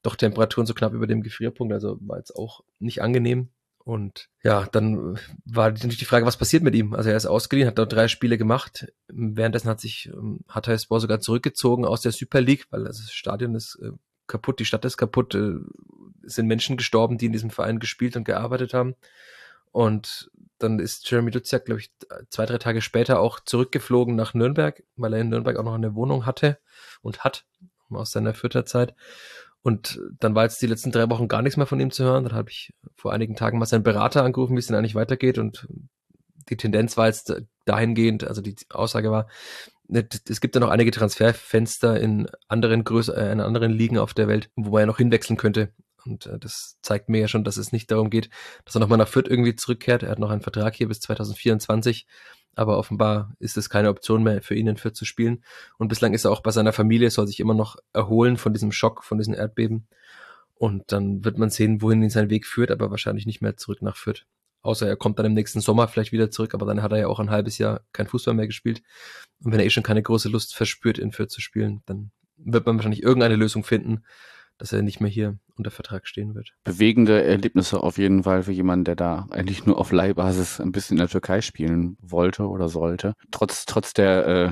[0.00, 1.74] doch Temperaturen so knapp über dem Gefrierpunkt.
[1.74, 3.48] Also war jetzt auch nicht angenehm.
[3.78, 6.94] Und ja, dann war natürlich die Frage, was passiert mit ihm?
[6.94, 8.92] Also er ist ausgeliehen, hat dort drei Spiele gemacht.
[9.08, 13.76] Währenddessen hat sich ähm, Hatayspor sogar zurückgezogen aus der Super League, weil das Stadion ist
[13.82, 13.90] äh,
[14.28, 15.54] kaputt, die Stadt ist kaputt, äh,
[16.22, 18.94] sind Menschen gestorben, die in diesem Verein gespielt und gearbeitet haben.
[19.72, 21.92] Und dann ist Jeremy Duziak, glaube ich,
[22.30, 25.94] zwei, drei Tage später auch zurückgeflogen nach Nürnberg, weil er in Nürnberg auch noch eine
[25.94, 26.58] Wohnung hatte
[27.00, 27.44] und hat
[27.90, 28.94] aus seiner Fütterzeit.
[29.62, 32.24] Und dann war jetzt die letzten drei Wochen gar nichts mehr von ihm zu hören.
[32.24, 35.38] Dann habe ich vor einigen Tagen mal seinen Berater angerufen, wie es denn eigentlich weitergeht.
[35.38, 35.68] Und
[36.48, 39.28] die Tendenz war jetzt dahingehend, also die Aussage war,
[39.86, 44.14] ne, es gibt ja noch einige Transferfenster in anderen Größe, äh, in anderen Ligen auf
[44.14, 45.72] der Welt, wo man ja noch hinwechseln könnte.
[46.04, 48.30] Und äh, das zeigt mir ja schon, dass es nicht darum geht,
[48.64, 50.02] dass er nochmal nach Fürth irgendwie zurückkehrt.
[50.02, 52.06] Er hat noch einen Vertrag hier bis 2024.
[52.54, 55.42] Aber offenbar ist es keine Option mehr für ihn in Fürth zu spielen.
[55.78, 58.72] Und bislang ist er auch bei seiner Familie, soll sich immer noch erholen von diesem
[58.72, 59.86] Schock, von diesen Erdbeben.
[60.54, 63.80] Und dann wird man sehen, wohin ihn sein Weg führt, aber wahrscheinlich nicht mehr zurück
[63.82, 64.26] nach Fürth.
[64.60, 67.06] Außer er kommt dann im nächsten Sommer vielleicht wieder zurück, aber dann hat er ja
[67.08, 68.82] auch ein halbes Jahr kein Fußball mehr gespielt.
[69.42, 72.66] Und wenn er eh schon keine große Lust verspürt, in Fürth zu spielen, dann wird
[72.66, 74.04] man wahrscheinlich irgendeine Lösung finden,
[74.62, 76.52] dass er nicht mehr hier unter Vertrag stehen wird.
[76.62, 80.98] Bewegende Erlebnisse auf jeden Fall für jemanden, der da eigentlich nur auf Leihbasis ein bisschen
[80.98, 83.14] in der Türkei spielen wollte oder sollte.
[83.32, 84.50] Trotz, trotz der, äh,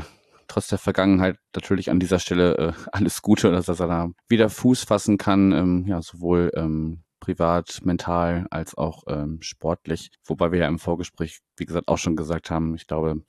[0.49, 4.83] trotz der Vergangenheit natürlich an dieser Stelle äh, alles Gute, dass er da wieder Fuß
[4.83, 10.11] fassen kann, ähm, ja, sowohl ähm, privat, mental als auch ähm, sportlich.
[10.25, 13.23] Wobei wir ja im Vorgespräch, wie gesagt, auch schon gesagt haben, ich glaube,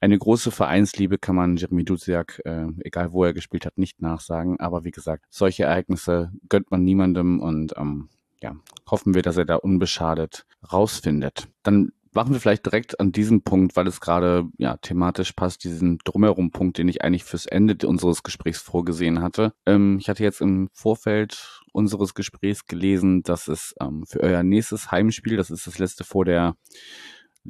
[0.00, 4.58] eine große Vereinsliebe kann man Jeremy Duziak, äh, egal wo er gespielt hat, nicht nachsagen.
[4.58, 8.08] Aber wie gesagt, solche Ereignisse gönnt man niemandem und ähm,
[8.42, 8.56] ja,
[8.90, 11.48] hoffen wir, dass er da unbeschadet rausfindet.
[11.62, 15.98] Dann machen wir vielleicht direkt an diesem Punkt, weil es gerade ja thematisch passt, diesen
[15.98, 19.52] drumherum Punkt, den ich eigentlich fürs Ende unseres Gesprächs vorgesehen hatte.
[19.66, 24.90] Ähm, ich hatte jetzt im Vorfeld unseres Gesprächs gelesen, dass es ähm, für euer nächstes
[24.90, 26.56] Heimspiel, das ist das letzte vor der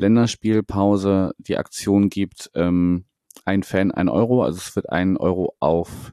[0.00, 3.04] Länderspielpause die Aktion gibt, ähm,
[3.44, 4.42] ein Fan ein Euro.
[4.42, 6.12] Also es wird ein Euro auf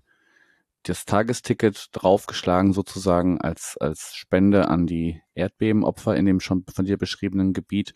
[0.84, 6.97] das Tagesticket draufgeschlagen sozusagen als, als Spende an die Erdbebenopfer in dem schon von dir
[6.97, 7.93] beschriebenen Gebiet.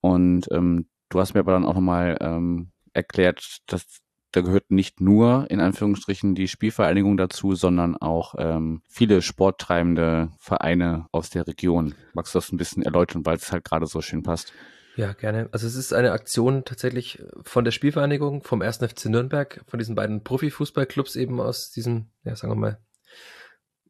[0.00, 4.00] Und ähm, du hast mir aber dann auch nochmal ähm, erklärt, dass
[4.32, 11.06] da gehört nicht nur in Anführungsstrichen die Spielvereinigung dazu, sondern auch ähm, viele sporttreibende Vereine
[11.12, 11.94] aus der Region.
[12.14, 14.52] Magst du das ein bisschen erläutern, weil es halt gerade so schön passt?
[14.96, 15.48] Ja, gerne.
[15.52, 18.78] Also es ist eine Aktion tatsächlich von der Spielvereinigung, vom 1.
[18.78, 22.78] FC Nürnberg, von diesen beiden Profifußballclubs eben aus diesem, ja, sagen wir mal,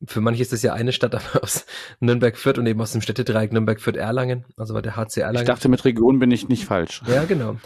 [0.06, 1.66] für manche ist das ja eine Stadt, aber aus
[2.00, 5.44] Nürnberg Fürth und eben aus dem Städtedreieck Nürnberg Fürth Erlangen, also bei der HC Erlangen.
[5.44, 7.02] Ich dachte, mit Region bin ich nicht falsch.
[7.06, 7.56] Ja, genau.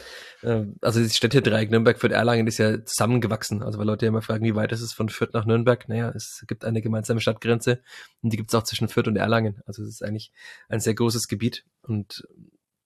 [0.42, 3.62] Ähm, also das Städtedreieck Nürnberg Fürth Erlangen ist ja zusammengewachsen.
[3.62, 5.88] Also weil Leute immer fragen, wie weit ist es von Fürth nach Nürnberg?
[5.88, 7.81] Naja, es gibt eine gemeinsame Stadtgrenze
[8.22, 9.62] und die gibt es auch zwischen Fürth und Erlangen.
[9.66, 10.33] Also es ist eigentlich
[10.68, 12.27] ein sehr großes Gebiet und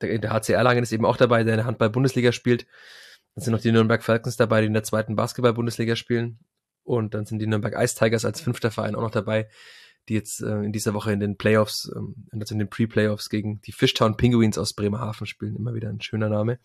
[0.03, 2.67] der, der HC Erlangen ist eben auch dabei, der in der Handball-Bundesliga spielt.
[3.35, 6.39] Dann sind noch die Nürnberg Falcons dabei, die in der zweiten Basketball-Bundesliga spielen.
[6.85, 9.49] Und dann sind die Nürnberg Ice Tigers als fünfter Verein auch noch dabei,
[10.09, 13.61] die jetzt äh, in dieser Woche in den Playoffs, ähm, also in den Pre-Playoffs gegen
[13.61, 15.55] die Fishtown Penguins aus Bremerhaven spielen.
[15.55, 16.59] Immer wieder ein schöner Name.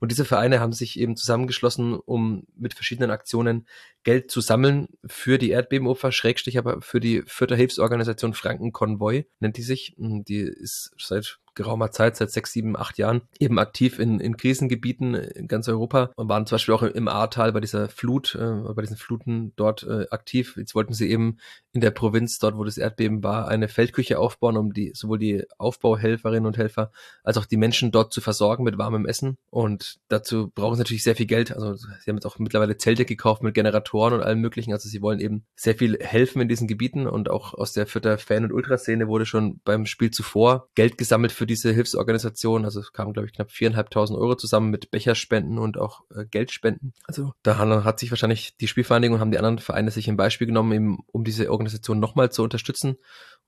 [0.00, 3.68] Und diese Vereine haben sich eben zusammengeschlossen, um mit verschiedenen Aktionen
[4.02, 9.62] Geld zu sammeln für die Erdbebenopfer, Schrägstrich aber für die Fürther Hilfsorganisation Frankenkonvoi, nennt die
[9.62, 9.94] sich.
[9.96, 15.14] Die ist seit geraumer Zeit, seit sechs, sieben, acht Jahren, eben aktiv in, in Krisengebieten
[15.14, 18.82] in ganz Europa und waren zum Beispiel auch im Ahrtal bei dieser Flut, äh, bei
[18.82, 20.56] diesen Fluten dort äh, aktiv.
[20.56, 21.38] Jetzt wollten sie eben
[21.72, 25.44] in der Provinz, dort wo das Erdbeben war, eine Feldküche aufbauen, um die sowohl die
[25.58, 26.90] Aufbauhelferinnen und Helfer
[27.22, 29.36] als auch die Menschen dort zu versorgen mit warmem Essen.
[29.50, 31.52] Und dazu brauchen sie natürlich sehr viel Geld.
[31.52, 34.72] Also sie haben jetzt auch mittlerweile Zelte gekauft mit Generatoren und allem möglichen.
[34.72, 38.18] Also sie wollen eben sehr viel helfen in diesen Gebieten und auch aus der Fürther
[38.18, 42.64] Fan- und Ultraszene wurde schon beim Spiel zuvor Geld gesammelt für diese Hilfsorganisation.
[42.64, 46.94] Also es kamen, glaube ich, knapp viereinhalbtausend Euro zusammen mit Becherspenden und auch äh, Geldspenden.
[47.04, 50.46] Also da hat sich wahrscheinlich die Spielvereinigung und haben die anderen Vereine sich ein Beispiel
[50.46, 52.96] genommen, eben, um diese Organisation nochmal zu unterstützen.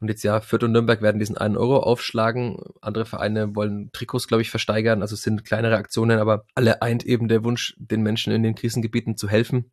[0.01, 2.57] Und jetzt ja, Fürth und Nürnberg werden diesen einen Euro aufschlagen.
[2.81, 5.03] Andere Vereine wollen Trikots, glaube ich, versteigern.
[5.03, 8.55] Also es sind kleinere Aktionen, aber alle eint eben der Wunsch, den Menschen in den
[8.55, 9.71] Krisengebieten zu helfen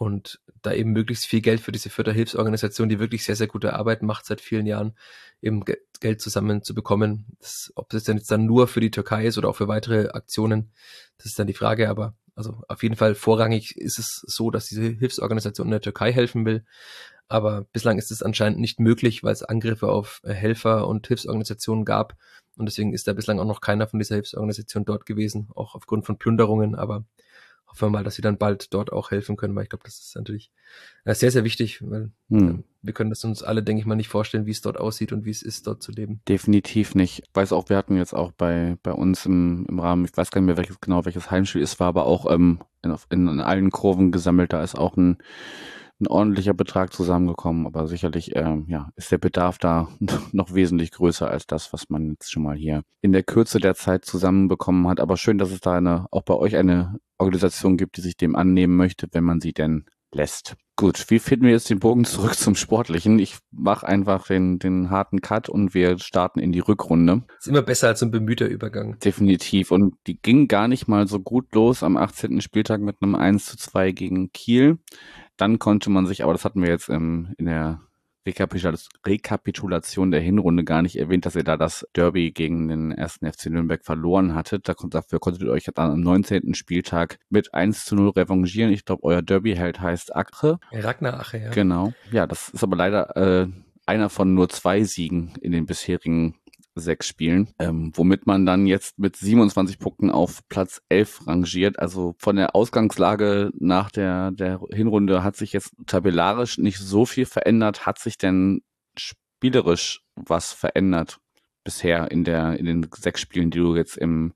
[0.00, 4.02] und da eben möglichst viel Geld für diese Förderhilfsorganisation, die wirklich sehr, sehr gute Arbeit
[4.02, 4.94] macht seit vielen Jahren,
[5.42, 5.62] eben
[6.00, 7.26] Geld zusammen zu bekommen.
[7.38, 10.08] Das, ob das denn jetzt dann nur für die Türkei ist oder auch für weitere
[10.08, 10.72] Aktionen,
[11.18, 11.90] das ist dann die Frage.
[11.90, 16.14] Aber also auf jeden Fall vorrangig ist es so, dass diese Hilfsorganisation in der Türkei
[16.14, 16.64] helfen will.
[17.30, 22.16] Aber bislang ist es anscheinend nicht möglich, weil es Angriffe auf Helfer und Hilfsorganisationen gab.
[22.56, 26.04] Und deswegen ist da bislang auch noch keiner von dieser Hilfsorganisation dort gewesen, auch aufgrund
[26.04, 26.74] von Plünderungen.
[26.74, 27.04] Aber
[27.68, 30.00] hoffen wir mal, dass sie dann bald dort auch helfen können, weil ich glaube, das
[30.00, 30.50] ist natürlich
[31.04, 32.50] äh, sehr, sehr wichtig, weil hm.
[32.50, 35.12] äh, wir können das uns alle, denke ich mal, nicht vorstellen, wie es dort aussieht
[35.12, 36.20] und wie es ist, dort zu leben.
[36.28, 37.20] Definitiv nicht.
[37.20, 40.32] Ich weiß auch, wir hatten jetzt auch bei, bei uns im, im Rahmen, ich weiß
[40.32, 43.40] gar nicht mehr welches genau welches Heimspiel es war, aber auch ähm, in, in, in
[43.40, 45.18] allen Kurven gesammelt, da ist auch ein
[46.00, 49.88] ein ordentlicher Betrag zusammengekommen, aber sicherlich ähm, ja, ist der Bedarf da
[50.32, 53.74] noch wesentlich größer als das, was man jetzt schon mal hier in der Kürze der
[53.74, 55.00] Zeit zusammenbekommen hat.
[55.00, 58.36] Aber schön, dass es da eine, auch bei euch eine Organisation gibt, die sich dem
[58.36, 60.56] annehmen möchte, wenn man sie denn lässt.
[60.76, 63.18] Gut, wie finden wir jetzt den Bogen zurück zum Sportlichen?
[63.18, 67.24] Ich mache einfach den, den harten Cut und wir starten in die Rückrunde.
[67.38, 68.98] Ist immer besser als ein bemühter Übergang.
[68.98, 69.72] Definitiv.
[69.72, 72.40] Und die ging gar nicht mal so gut los am 18.
[72.40, 74.78] Spieltag mit einem 1 zu 2 gegen Kiel.
[75.40, 77.80] Dann konnte man sich, aber das hatten wir jetzt ähm, in der
[78.26, 83.46] Rekapitulation der Hinrunde gar nicht erwähnt, dass ihr da das Derby gegen den ersten FC
[83.46, 84.68] Nürnberg verloren hattet.
[84.68, 86.52] dafür konntet ihr euch dann am 19.
[86.52, 88.70] Spieltag mit 1 zu 0 revanchieren.
[88.70, 90.58] Ich glaube, euer Derby-Held heißt Ache.
[90.72, 91.50] Ragnar Ache, ja.
[91.50, 91.94] Genau.
[92.12, 93.48] Ja, das ist aber leider äh,
[93.86, 96.34] einer von nur zwei Siegen in den bisherigen
[96.74, 101.78] sechs Spielen, ähm, womit man dann jetzt mit 27 Punkten auf Platz 11 rangiert.
[101.78, 107.26] Also von der Ausgangslage nach der, der Hinrunde hat sich jetzt tabellarisch nicht so viel
[107.26, 107.86] verändert.
[107.86, 108.62] Hat sich denn
[108.96, 111.18] spielerisch was verändert
[111.64, 114.32] bisher in der, in den sechs Spielen, die du jetzt im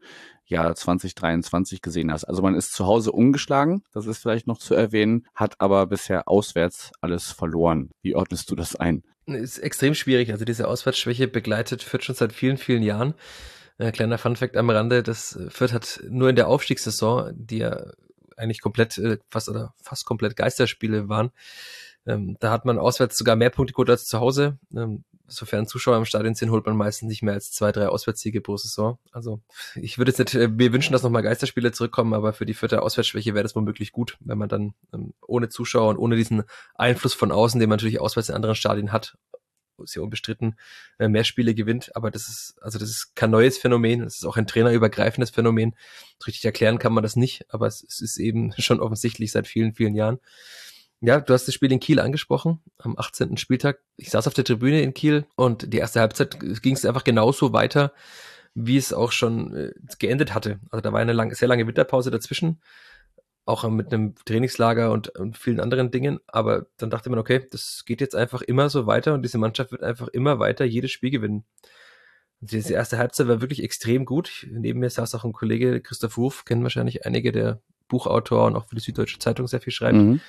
[0.46, 2.24] Jahr 2023 gesehen hast.
[2.24, 6.28] Also man ist zu Hause ungeschlagen, das ist vielleicht noch zu erwähnen, hat aber bisher
[6.28, 7.90] auswärts alles verloren.
[8.02, 9.02] Wie ordnest du das ein?
[9.26, 10.30] Ist extrem schwierig.
[10.32, 13.14] Also diese Auswärtsschwäche begleitet Fürth schon seit vielen, vielen Jahren.
[13.78, 17.84] Äh, kleiner Funfact am Rande, das Fürth hat nur in der Aufstiegssaison, die ja
[18.36, 21.30] eigentlich komplett, äh, fast oder fast komplett Geisterspiele waren,
[22.06, 24.58] ähm, da hat man auswärts sogar mehr Punkte geholt als zu Hause.
[24.76, 28.40] Ähm, sofern Zuschauer im Stadion sind, holt man meistens nicht mehr als zwei, drei Auswärtssiege
[28.40, 28.98] pro Saison.
[29.12, 29.40] Also
[29.74, 32.82] ich würde jetzt nicht, äh, wir wünschen, dass nochmal Geisterspiele zurückkommen, aber für die vierte
[32.82, 37.14] Auswärtsschwäche wäre das womöglich gut, wenn man dann ähm, ohne Zuschauer und ohne diesen Einfluss
[37.14, 39.16] von außen, den man natürlich auswärts in anderen Stadien hat,
[39.78, 40.56] sehr unbestritten
[40.98, 41.94] äh, mehr Spiele gewinnt.
[41.96, 44.02] Aber das ist, also das ist kein neues Phänomen.
[44.02, 45.74] Es ist auch ein trainerübergreifendes Phänomen.
[46.26, 49.74] Richtig erklären kann man das nicht, aber es, es ist eben schon offensichtlich seit vielen,
[49.74, 50.18] vielen Jahren.
[51.06, 53.36] Ja, du hast das Spiel in Kiel angesprochen, am 18.
[53.36, 53.78] Spieltag.
[53.98, 57.52] Ich saß auf der Tribüne in Kiel und die erste Halbzeit ging es einfach genauso
[57.52, 57.92] weiter,
[58.54, 60.60] wie es auch schon äh, geendet hatte.
[60.70, 62.60] Also da war eine lang, sehr lange Winterpause dazwischen
[63.46, 66.20] auch mit einem Trainingslager und, und, vielen anderen Dingen.
[66.26, 69.72] Aber dann dachte man, okay, das geht jetzt einfach immer so weiter und diese Mannschaft
[69.72, 71.44] wird einfach immer weiter jedes Spiel gewinnen.
[72.40, 74.46] Diese erste Halbzeit war wirklich extrem gut.
[74.50, 78.66] Neben mir saß auch ein Kollege, Christoph Ruf, kennen wahrscheinlich einige, der Buchautor und auch
[78.66, 79.96] für die Süddeutsche Zeitung sehr viel schreibt.
[79.96, 80.20] Mhm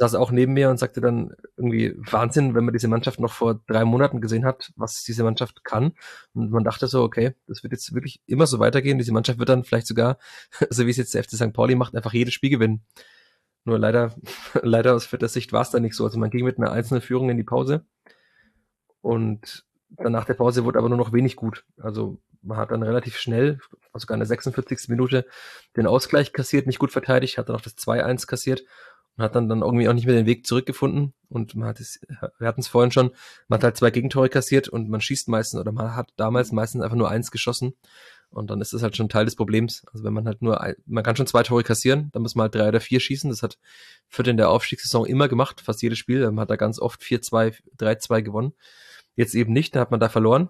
[0.00, 3.60] saß auch neben mir und sagte dann irgendwie Wahnsinn, wenn man diese Mannschaft noch vor
[3.66, 5.92] drei Monaten gesehen hat, was diese Mannschaft kann.
[6.32, 8.96] Und man dachte so, okay, das wird jetzt wirklich immer so weitergehen.
[8.96, 10.16] Diese Mannschaft wird dann vielleicht sogar,
[10.70, 11.52] so wie es jetzt der FC St.
[11.52, 12.82] Pauli macht, einfach jedes Spiel gewinnen.
[13.66, 14.14] Nur leider,
[14.62, 16.04] leider aus vierter Sicht war es dann nicht so.
[16.04, 17.84] Also man ging mit einer einzelnen Führung in die Pause
[19.02, 21.66] und danach der Pause wurde aber nur noch wenig gut.
[21.76, 23.58] Also man hat dann relativ schnell,
[23.92, 24.88] also sogar in der 46.
[24.88, 25.26] Minute,
[25.76, 28.62] den Ausgleich kassiert, nicht gut verteidigt, hat dann auch das 2-1 kassiert
[29.16, 31.12] und hat dann, dann irgendwie auch nicht mehr den Weg zurückgefunden.
[31.28, 32.00] Und man hat es,
[32.38, 33.10] wir hatten es vorhin schon,
[33.48, 36.82] man hat halt zwei Gegentore kassiert und man schießt meistens oder man hat damals meistens
[36.82, 37.74] einfach nur eins geschossen.
[38.30, 39.84] Und dann ist das halt schon Teil des Problems.
[39.92, 42.44] Also wenn man halt nur, ein, man kann schon zwei Tore kassieren, dann muss man
[42.44, 43.28] halt drei oder vier schießen.
[43.28, 43.58] Das hat
[44.08, 46.24] Fürth in der Aufstiegssaison immer gemacht, fast jedes Spiel.
[46.30, 48.52] Man hat da ganz oft 4-2, 3-2 gewonnen.
[49.16, 50.48] Jetzt eben nicht, da hat man da verloren.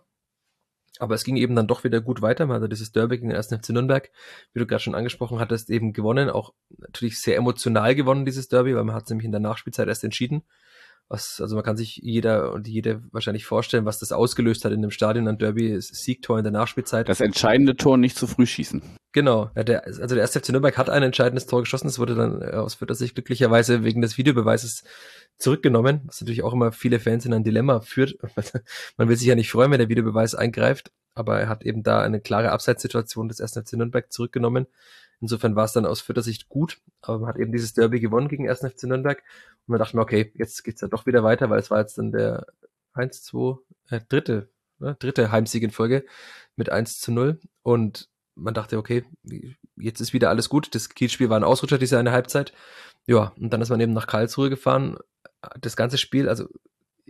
[1.01, 2.47] Aber es ging eben dann doch wieder gut weiter.
[2.47, 3.49] Man hatte dieses Derby gegen den 1.
[3.49, 4.11] FC Nürnberg,
[4.53, 6.31] wie du gerade schon angesprochen hattest, eben gewonnen.
[6.31, 9.89] Auch natürlich sehr emotional gewonnen, dieses Derby, weil man hat es nämlich in der Nachspielzeit
[9.89, 10.43] erst entschieden.
[11.13, 14.81] Was, also man kann sich jeder und jede wahrscheinlich vorstellen, was das ausgelöst hat in
[14.81, 17.09] dem Stadion an Derby, Siegtor in der Nachspielzeit.
[17.09, 18.81] Das entscheidende Tor nicht zu früh schießen.
[19.11, 19.51] Genau.
[19.57, 20.37] Ja, der, also der 1.
[20.37, 21.89] FC Nürnberg hat ein entscheidendes Tor geschossen.
[21.89, 24.85] Es wurde dann äh, aus Fürther Sicht glücklicherweise wegen des Videobeweises
[25.37, 28.17] zurückgenommen, was natürlich auch immer viele Fans in ein Dilemma führt.
[28.97, 32.03] Man will sich ja nicht freuen, wenn der Videobeweis eingreift, aber er hat eben da
[32.03, 33.55] eine klare Abseitssituation des 1.
[33.55, 34.69] FC Nürnberg zurückgenommen.
[35.21, 38.29] Insofern war es dann aus Fürther Sicht gut, aber man hat eben dieses Derby gewonnen
[38.29, 38.61] gegen 1.
[38.61, 39.19] FC Nürnberg
[39.67, 41.99] und man dachte mir, okay, jetzt geht's ja doch wieder weiter, weil es war jetzt
[41.99, 42.47] dann der
[42.95, 43.59] 1, 2,
[43.91, 46.05] äh, dritte, ne, dritte Heimsieg in Folge
[46.57, 49.05] mit 1 zu 0 und man dachte, okay,
[49.77, 50.75] jetzt ist wieder alles gut.
[50.75, 52.53] Das Kielspiel war ein Ausrutscher, diese eine Halbzeit.
[53.07, 54.97] Ja, und dann ist man eben nach Karlsruhe gefahren.
[55.61, 56.49] Das ganze Spiel, also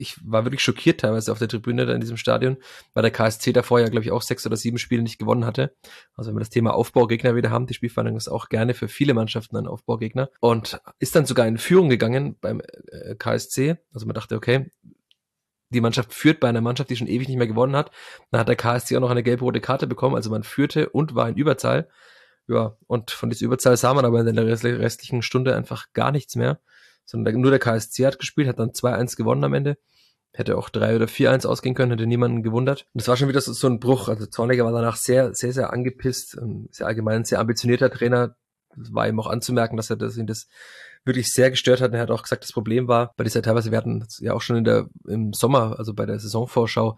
[0.01, 2.57] ich war wirklich schockiert teilweise auf der Tribüne da in diesem Stadion,
[2.95, 5.75] weil der KSC davor ja, glaube ich, auch sechs oder sieben Spiele nicht gewonnen hatte.
[6.15, 9.15] Also wenn wir das Thema Aufbaugegner wieder haben, die Spielverhandlung ist auch gerne für viele
[9.15, 13.77] Mannschaften ein Aufbaugegner und ist dann sogar in Führung gegangen beim äh, KSC.
[13.93, 14.71] Also man dachte, okay,
[15.69, 17.91] die Mannschaft führt bei einer Mannschaft, die schon ewig nicht mehr gewonnen hat.
[18.31, 21.29] Dann hat der KSC auch noch eine gelb-rote Karte bekommen, also man führte und war
[21.29, 21.89] in Überzahl.
[22.49, 26.35] Ja, und von dieser Überzahl sah man aber in der restlichen Stunde einfach gar nichts
[26.35, 26.59] mehr,
[27.11, 29.77] sondern nur der KSC hat gespielt, hat dann 2-1 gewonnen am Ende
[30.33, 32.87] Hätte auch 3 oder 4-1 ausgehen können, hätte niemanden gewundert.
[32.95, 34.09] Und das war schon wieder so, so ein Bruch.
[34.09, 36.39] Also Zorniger war danach sehr, sehr, sehr angepisst.
[36.41, 38.37] Ähm, sehr allgemein, sehr ambitionierter Trainer.
[38.77, 40.47] Das war ihm auch anzumerken, dass er das, ihn das
[41.05, 41.91] wirklich sehr gestört hat.
[41.91, 44.41] Und er hat auch gesagt, das Problem war bei dieser teilweise, wir hatten ja auch
[44.41, 46.97] schon in der, im Sommer, also bei der Saisonvorschau,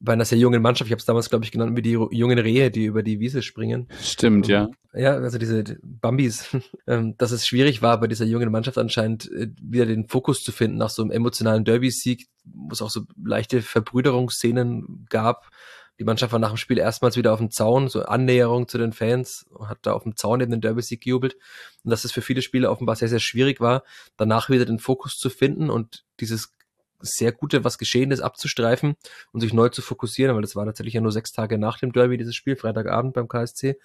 [0.00, 2.38] bei einer sehr jungen Mannschaft, ich habe es damals, glaube ich, genannt, wie die jungen
[2.38, 3.88] Rehe, die über die Wiese springen.
[4.00, 4.68] Stimmt, ja.
[4.94, 6.56] Ja, also diese Bambis,
[6.86, 10.52] ähm, dass es schwierig war, bei dieser jungen Mannschaft anscheinend äh, wieder den Fokus zu
[10.52, 15.50] finden nach so einem emotionalen Derby-Sieg, wo es auch so leichte Verbrüderungsszenen gab.
[15.98, 18.92] Die Mannschaft war nach dem Spiel erstmals wieder auf dem Zaun, so Annäherung zu den
[18.92, 21.36] Fans, hat da auf dem Zaun eben den Derby-Sieg gejubelt.
[21.82, 23.82] Und dass es für viele Spieler offenbar sehr, sehr schwierig war,
[24.16, 26.54] danach wieder den Fokus zu finden und dieses
[27.00, 28.96] sehr gute, was geschehen ist, abzustreifen
[29.32, 31.92] und sich neu zu fokussieren, weil das war tatsächlich ja nur sechs Tage nach dem
[31.92, 33.78] Derby, dieses Spiel, Freitagabend beim KSC.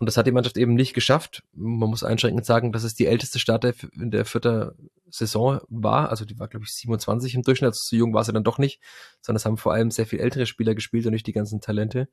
[0.00, 1.42] Und das hat die Mannschaft eben nicht geschafft.
[1.52, 4.74] Man muss einschränkend sagen, dass es die älteste Starter in der vierter
[5.10, 6.08] Saison war.
[6.08, 7.68] Also die war, glaube ich, 27 im Durchschnitt.
[7.68, 8.80] Also so jung war sie dann doch nicht,
[9.20, 12.08] sondern es haben vor allem sehr viel ältere Spieler gespielt und nicht die ganzen Talente.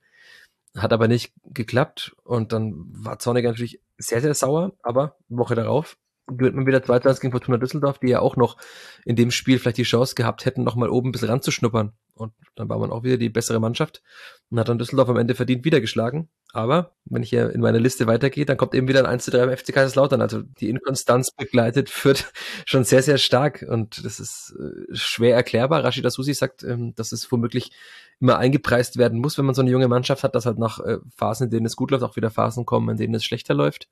[0.75, 2.13] Hat aber nicht geklappt.
[2.25, 4.73] Und dann war Zorniger natürlich sehr, sehr sauer.
[4.84, 5.97] Aber Woche darauf
[6.28, 8.58] gewinnt man wieder 2-1 gegen Fortuna Düsseldorf, die ja auch noch
[9.06, 11.94] in dem Spiel vielleicht die Chance gehabt hätten, noch mal oben ein bisschen ranzuschnuppern.
[12.13, 14.02] Und dann war man auch wieder die bessere Mannschaft
[14.50, 16.30] und hat dann Düsseldorf am Ende verdient wieder geschlagen.
[16.52, 19.32] Aber wenn ich hier in meiner Liste weitergehe, dann kommt eben wieder ein 1 zu
[19.32, 20.22] 3 beim FC Kaiserslautern.
[20.22, 22.32] Also die Inkonstanz begleitet führt
[22.66, 25.84] schon sehr, sehr stark und das ist äh, schwer erklärbar.
[25.84, 27.72] Rashida Susi sagt, ähm, dass es womöglich
[28.20, 30.98] immer eingepreist werden muss, wenn man so eine junge Mannschaft hat, dass halt nach äh,
[31.16, 33.88] Phasen, in denen es gut läuft, auch wieder Phasen kommen, in denen es schlechter läuft.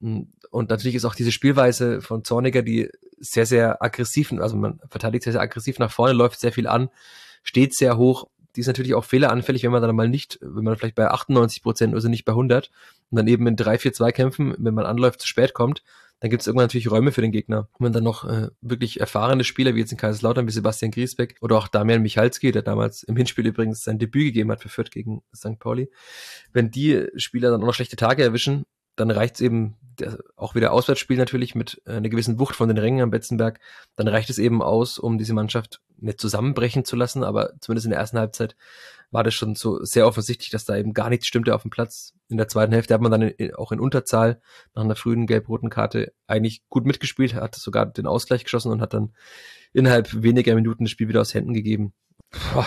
[0.00, 5.24] Und natürlich ist auch diese Spielweise von Zorniger, die sehr, sehr aggressiv, also man verteidigt
[5.24, 6.90] sehr, sehr aggressiv nach vorne, läuft sehr viel an,
[7.42, 8.28] steht sehr hoch.
[8.54, 11.62] Die ist natürlich auch fehleranfällig, wenn man dann mal nicht, wenn man vielleicht bei 98
[11.62, 12.70] Prozent, also nicht bei 100
[13.10, 15.82] und dann eben in drei, vier Zweikämpfen, wenn man anläuft, zu spät kommt,
[16.20, 17.68] dann gibt es irgendwann natürlich Räume für den Gegner.
[17.78, 21.58] Wenn dann noch äh, wirklich erfahrene Spieler wie jetzt in Kaiserslautern wie Sebastian Griesbeck oder
[21.58, 25.22] auch Damian Michalski, der damals im Hinspiel übrigens sein Debüt gegeben hat für Fürth gegen
[25.34, 25.58] St.
[25.58, 25.90] Pauli,
[26.52, 28.64] wenn die Spieler dann auch noch schlechte Tage erwischen,
[28.96, 32.68] dann reicht es eben, der, auch wieder Auswärtsspiel natürlich mit äh, einer gewissen Wucht von
[32.68, 33.60] den Rängen am Betzenberg,
[33.96, 37.90] dann reicht es eben aus, um diese Mannschaft nicht zusammenbrechen zu lassen, aber zumindest in
[37.90, 38.56] der ersten Halbzeit
[39.10, 42.12] war das schon so sehr offensichtlich, dass da eben gar nichts stimmte auf dem Platz.
[42.28, 44.40] In der zweiten Hälfte hat man dann in, auch in Unterzahl
[44.74, 48.94] nach einer frühen gelb-roten Karte eigentlich gut mitgespielt, hat sogar den Ausgleich geschossen und hat
[48.94, 49.14] dann
[49.72, 51.94] innerhalb weniger Minuten das Spiel wieder aus Händen gegeben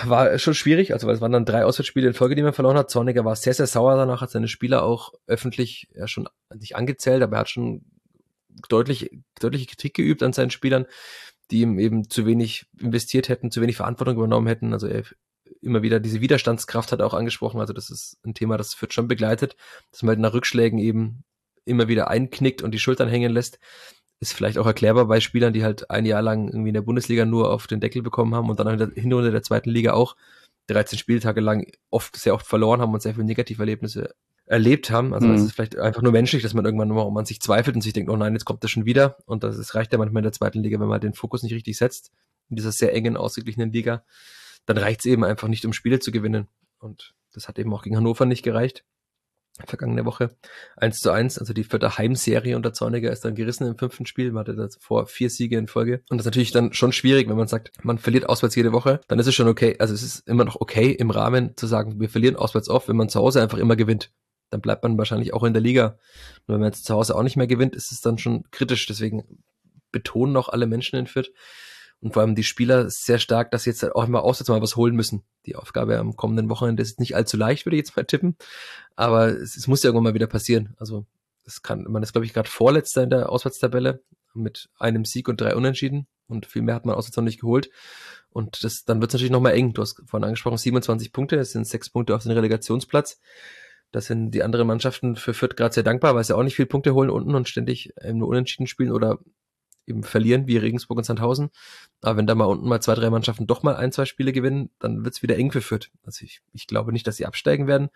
[0.06, 2.78] war schon schwierig, also weil es waren dann drei Auswärtsspiele in Folge, die man verloren
[2.78, 2.90] hat.
[2.90, 7.22] Zorniger war sehr, sehr sauer danach, hat seine Spieler auch öffentlich ja schon nicht angezählt,
[7.22, 7.84] aber er hat schon
[8.70, 10.86] deutlich, deutliche Kritik geübt an seinen Spielern,
[11.52, 14.74] die ihm eben zu wenig investiert hätten, zu wenig Verantwortung übernommen hätten.
[14.74, 15.04] Also er
[15.62, 17.60] immer wieder diese Widerstandskraft hat er auch angesprochen.
[17.60, 19.56] Also das ist ein Thema, das wird schon begleitet,
[19.92, 21.24] dass man halt nach Rückschlägen eben
[21.66, 23.60] immer wieder einknickt und die Schultern hängen lässt
[24.20, 27.26] ist vielleicht auch erklärbar bei Spielern, die halt ein Jahr lang irgendwie in der Bundesliga
[27.26, 30.16] nur auf den Deckel bekommen haben und dann in der Hinrunde der zweiten Liga auch
[30.68, 34.14] 13 Spieltage lang oft, sehr oft verloren haben und sehr viele Negativerlebnisse
[34.46, 35.14] erlebt haben.
[35.14, 35.36] Also mhm.
[35.36, 37.94] es ist vielleicht einfach nur menschlich, dass man irgendwann mal, man sich zweifelt und sich
[37.94, 39.18] denkt, oh nein, jetzt kommt das schon wieder.
[39.26, 41.54] Und das, das reicht ja manchmal in der zweiten Liga, wenn man den Fokus nicht
[41.54, 42.12] richtig setzt,
[42.50, 44.04] in dieser sehr engen, ausgeglichenen Liga,
[44.66, 46.48] dann reicht es eben einfach nicht, um Spiele zu gewinnen.
[46.80, 48.84] Und das hat eben auch gegen Hannover nicht gereicht
[49.66, 50.30] vergangene Woche.
[50.78, 54.32] 1 zu 1, also die vierte Heimserie unter Zorniger ist dann gerissen im fünften Spiel.
[54.32, 56.02] Man hatte davor vier Siege in Folge.
[56.10, 59.02] Und das ist natürlich dann schon schwierig, wenn man sagt, man verliert auswärts jede Woche.
[59.08, 59.76] Dann ist es schon okay.
[59.80, 62.98] Also es ist immer noch okay im Rahmen zu sagen, wir verlieren auswärts oft, wenn
[62.98, 64.12] man zu Hause einfach immer gewinnt.
[64.50, 65.98] Dann bleibt man wahrscheinlich auch in der Liga.
[66.48, 68.86] Und wenn man jetzt zu Hause auch nicht mehr gewinnt, ist es dann schon kritisch.
[68.88, 69.24] Deswegen
[69.92, 71.32] betonen auch alle Menschen in Fürth,
[72.02, 74.76] und vor allem die Spieler sehr stark, dass sie jetzt auch immer auswärts mal was
[74.76, 75.24] holen müssen.
[75.46, 78.38] Die Aufgabe am kommenden Wochenende ist nicht allzu leicht, würde ich jetzt mal tippen,
[78.96, 80.76] aber es, es muss ja irgendwann mal wieder passieren.
[80.78, 81.06] Also
[81.46, 84.02] es kann, man ist glaube ich gerade vorletzter in der Auswärtstabelle
[84.34, 87.70] mit einem Sieg und drei Unentschieden und viel mehr hat man auswärts noch nicht geholt.
[88.32, 89.74] Und das, dann wird es natürlich nochmal eng.
[89.74, 93.20] Du hast vorhin angesprochen, 27 Punkte, das sind sechs Punkte auf den Relegationsplatz.
[93.92, 96.68] Das sind die anderen Mannschaften für Fürth gerade sehr dankbar, weil sie auch nicht viel
[96.68, 99.18] Punkte holen unten und ständig nur unentschieden spielen oder
[99.90, 101.50] eben verlieren, wie Regensburg und Sandhausen.
[102.02, 104.70] Aber wenn da mal unten mal zwei, drei Mannschaften doch mal ein, zwei Spiele gewinnen,
[104.80, 105.80] dann wird's wieder eng für.
[106.04, 107.90] Also ich, ich glaube nicht, dass sie absteigen werden,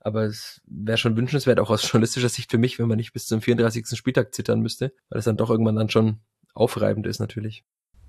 [0.00, 3.26] aber es wäre schon wünschenswert, auch aus journalistischer Sicht für mich, wenn man nicht bis
[3.26, 3.86] zum 34.
[3.96, 6.18] Spieltag zittern müsste, weil es dann doch irgendwann dann schon
[6.54, 7.64] aufreibend ist natürlich.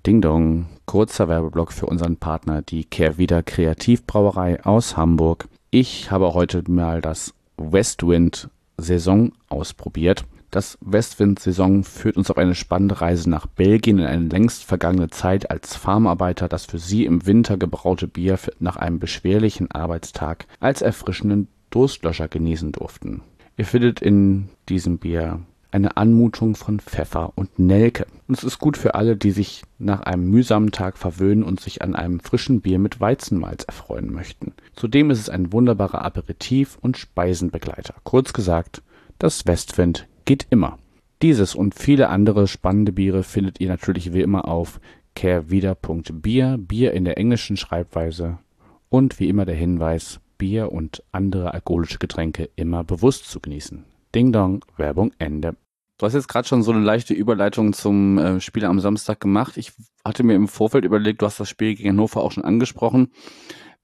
[0.06, 5.48] Ding Dong, kurzer Werbeblock für unseren Partner, die Kehrwieder Kreativbrauerei aus Hamburg.
[5.70, 10.24] Ich habe heute mal das Westwind Saison ausprobiert.
[10.52, 15.50] Das Westwind-Saison führt uns auf eine spannende Reise nach Belgien in eine längst vergangene Zeit
[15.50, 21.48] als Farmarbeiter das für sie im Winter gebraute Bier nach einem beschwerlichen Arbeitstag als erfrischenden
[21.70, 23.22] Durstlöscher genießen durften.
[23.56, 28.06] Ihr findet in diesem Bier eine Anmutung von Pfeffer und Nelke.
[28.28, 31.80] Und es ist gut für alle, die sich nach einem mühsamen Tag verwöhnen und sich
[31.80, 34.52] an einem frischen Bier mit Weizenmalz erfreuen möchten.
[34.76, 37.94] Zudem ist es ein wunderbarer Aperitif und Speisenbegleiter.
[38.04, 38.82] Kurz gesagt,
[39.18, 40.78] das Westwind geht immer.
[41.22, 44.80] Dieses und viele andere spannende Biere findet ihr natürlich wie immer auf
[45.14, 48.38] kehrwieder.bier, Bier in der englischen Schreibweise
[48.88, 53.84] und wie immer der Hinweis, Bier und andere alkoholische Getränke immer bewusst zu genießen.
[54.14, 55.56] Ding Dong, Werbung Ende.
[55.98, 59.56] Du hast jetzt gerade schon so eine leichte Überleitung zum äh, Spiel am Samstag gemacht.
[59.56, 59.72] Ich
[60.04, 63.12] hatte mir im Vorfeld überlegt, du hast das Spiel gegen Hannover auch schon angesprochen,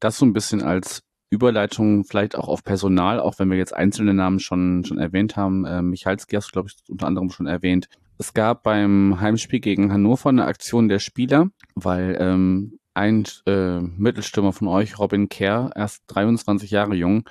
[0.00, 4.14] das so ein bisschen als Überleitung vielleicht auch auf Personal, auch wenn wir jetzt einzelne
[4.14, 5.64] Namen schon, schon erwähnt haben.
[5.64, 7.88] Äh, Michalski hast du, glaube ich, unter anderem schon erwähnt.
[8.18, 14.52] Es gab beim Heimspiel gegen Hannover eine Aktion der Spieler, weil ähm, ein äh, Mittelstürmer
[14.52, 17.28] von euch, Robin Kerr, erst 23 Jahre jung,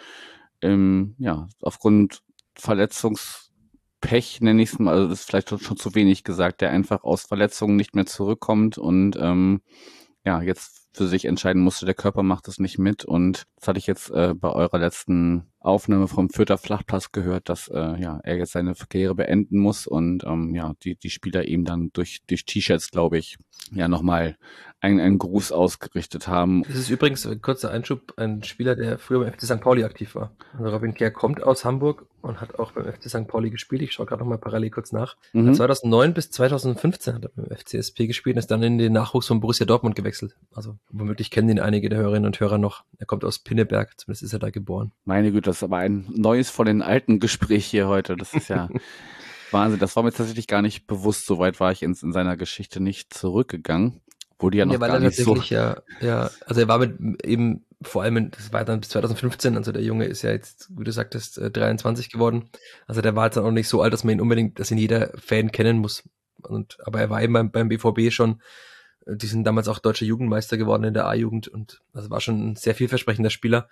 [0.62, 2.21] ähm, ja, aufgrund
[2.55, 7.03] Verletzungspech, nenne ich es mal, also das ist vielleicht schon zu wenig gesagt, der einfach
[7.03, 9.62] aus Verletzungen nicht mehr zurückkommt und ähm,
[10.23, 13.05] ja, jetzt für sich entscheiden musste, der Körper macht es nicht mit.
[13.05, 17.67] Und das hatte ich jetzt äh, bei eurer letzten Aufnahme vom Fürther Flachpass gehört, dass
[17.67, 21.65] äh, ja, er jetzt seine Karriere beenden muss und ähm, ja, die, die Spieler ihm
[21.65, 23.38] dann durch, durch T-Shirts, glaube ich,
[23.72, 24.38] ja nochmal
[24.80, 26.63] einen, einen Gruß ausgerichtet haben.
[26.63, 29.62] Das ist übrigens, ein kurzer Einschub, ein Spieler, der früher beim FC St.
[29.62, 30.32] Pauli aktiv war.
[30.54, 33.27] Also Robin Kehr kommt aus Hamburg und hat auch beim FC St.
[33.27, 33.81] Pauli gespielt.
[33.81, 35.17] Ich schaue gerade nochmal parallel kurz nach.
[35.34, 35.54] Mhm.
[35.54, 39.40] 2009 bis 2015 hat er beim FCSP gespielt und ist dann in den Nachwuchs von
[39.40, 40.36] Borussia Dortmund gewechselt.
[40.54, 42.84] Also womöglich kennen ihn einige der Hörerinnen und Hörer noch.
[43.00, 44.92] Er kommt aus Pinneberg, zumindest ist er da geboren.
[45.06, 48.15] Meine Güte, das ist aber ein neues von den alten Gespräch hier heute.
[48.15, 48.69] Das ist ja
[49.52, 49.79] Wahnsinn.
[49.79, 51.25] Das war mir tatsächlich gar nicht bewusst.
[51.25, 54.02] Soweit war ich in, in seiner Geschichte nicht zurückgegangen.
[54.39, 55.35] wo die ja noch weil gar er nicht so.
[55.35, 59.56] tatsächlich ja, ja, also er war mit eben vor allem, das war dann bis 2015,
[59.56, 62.50] also der Junge ist ja jetzt, wie du sagtest, äh, 23 geworden.
[62.87, 65.12] Also der war jetzt auch nicht so alt, dass man ihn unbedingt, dass ihn jeder
[65.17, 66.04] Fan kennen muss.
[66.41, 68.35] Und, aber er war eben beim, beim BVB schon, äh,
[69.10, 72.55] die sind damals auch deutscher Jugendmeister geworden in der A-Jugend und das war schon ein
[72.55, 73.69] sehr vielversprechender Spieler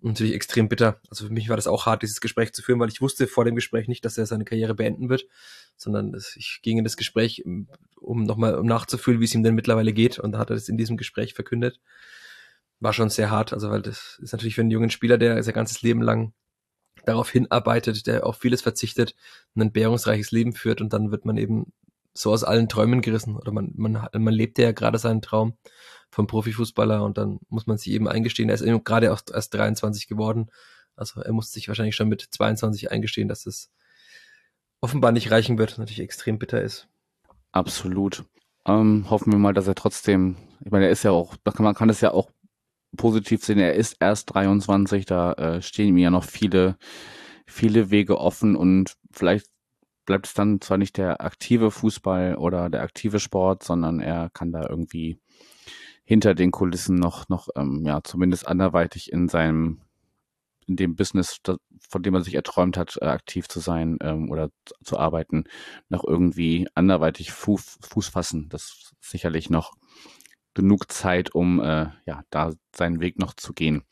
[0.00, 1.00] und natürlich extrem bitter.
[1.08, 3.44] Also für mich war das auch hart, dieses Gespräch zu führen, weil ich wusste vor
[3.44, 5.26] dem Gespräch nicht, dass er seine Karriere beenden wird,
[5.76, 9.92] sondern ich ging in das Gespräch, um nochmal um nachzufühlen, wie es ihm denn mittlerweile
[9.92, 11.80] geht und da hat er das in diesem Gespräch verkündet.
[12.80, 15.54] War schon sehr hart, also weil das ist natürlich für einen jungen Spieler, der sein
[15.54, 16.32] ganzes Leben lang
[17.04, 19.14] darauf hinarbeitet, der auf vieles verzichtet,
[19.54, 21.72] ein entbehrungsreiches Leben führt und dann wird man eben
[22.14, 25.56] so aus allen Träumen gerissen oder man, man, man lebt ja gerade seinen Traum
[26.10, 29.54] vom Profifußballer und dann muss man sich eben eingestehen, er ist eben gerade auch erst
[29.54, 30.50] 23 geworden,
[30.94, 33.70] also er muss sich wahrscheinlich schon mit 22 eingestehen, dass es
[34.80, 36.88] offenbar nicht reichen wird, natürlich extrem bitter ist.
[37.52, 38.24] Absolut.
[38.66, 41.88] Ähm, hoffen wir mal, dass er trotzdem, ich meine, er ist ja auch, man kann
[41.88, 42.30] es ja auch
[42.96, 46.76] positiv sehen, er ist erst 23, da äh, stehen ihm ja noch viele,
[47.46, 49.46] viele Wege offen und vielleicht
[50.04, 54.52] bleibt es dann zwar nicht der aktive Fußball oder der aktive Sport, sondern er kann
[54.52, 55.18] da irgendwie
[56.04, 59.80] hinter den Kulissen noch, noch, ähm, ja, zumindest anderweitig in seinem,
[60.66, 64.30] in dem Business, das, von dem er sich erträumt hat, äh, aktiv zu sein ähm,
[64.30, 65.44] oder zu, zu arbeiten,
[65.88, 68.48] noch irgendwie anderweitig Fuß, Fuß fassen.
[68.48, 69.74] Das ist sicherlich noch
[70.54, 73.82] genug Zeit, um äh, ja da seinen Weg noch zu gehen.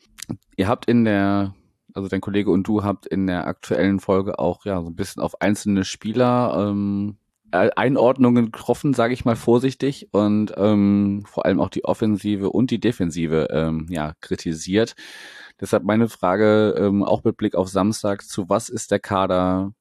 [0.57, 1.55] Ihr habt in der,
[1.95, 5.23] also dein Kollege und du habt in der aktuellen Folge auch ja so ein bisschen
[5.23, 7.17] auf einzelne Spieler ähm,
[7.53, 12.71] äh, Einordnungen getroffen, sage ich mal vorsichtig, und ähm, vor allem auch die Offensive und
[12.71, 14.95] die Defensive ähm, ja kritisiert.
[15.61, 19.73] Deshalb meine Frage ähm, auch mit Blick auf Samstag: Zu was ist der Kader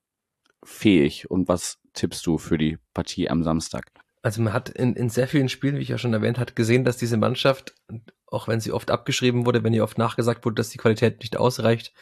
[0.64, 3.92] fähig und was tippst du für die Partie am Samstag?
[4.22, 6.84] Also man hat in, in sehr vielen Spielen, wie ich ja schon erwähnt hat, gesehen,
[6.84, 7.74] dass diese Mannschaft,
[8.32, 11.38] auch wenn sie oft abgeschrieben wurde, wenn ihr oft nachgesagt wurde, dass die Qualität nicht
[11.38, 11.94] ausreicht,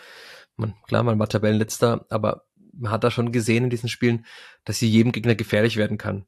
[0.56, 4.26] man, klar, man war Tabellenletzter, aber man hat da schon gesehen in diesen Spielen,
[4.66, 6.26] dass sie jedem Gegner gefährlich werden kann.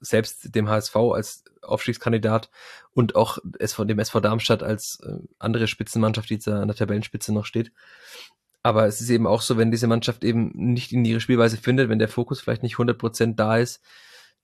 [0.00, 2.50] Selbst dem HSV als Aufstiegskandidat
[2.92, 7.44] und auch dem SV Darmstadt als äh, andere Spitzenmannschaft, die jetzt an der Tabellenspitze noch
[7.44, 7.72] steht.
[8.62, 11.88] Aber es ist eben auch so, wenn diese Mannschaft eben nicht in ihre Spielweise findet,
[11.88, 13.80] wenn der Fokus vielleicht nicht 100% da ist,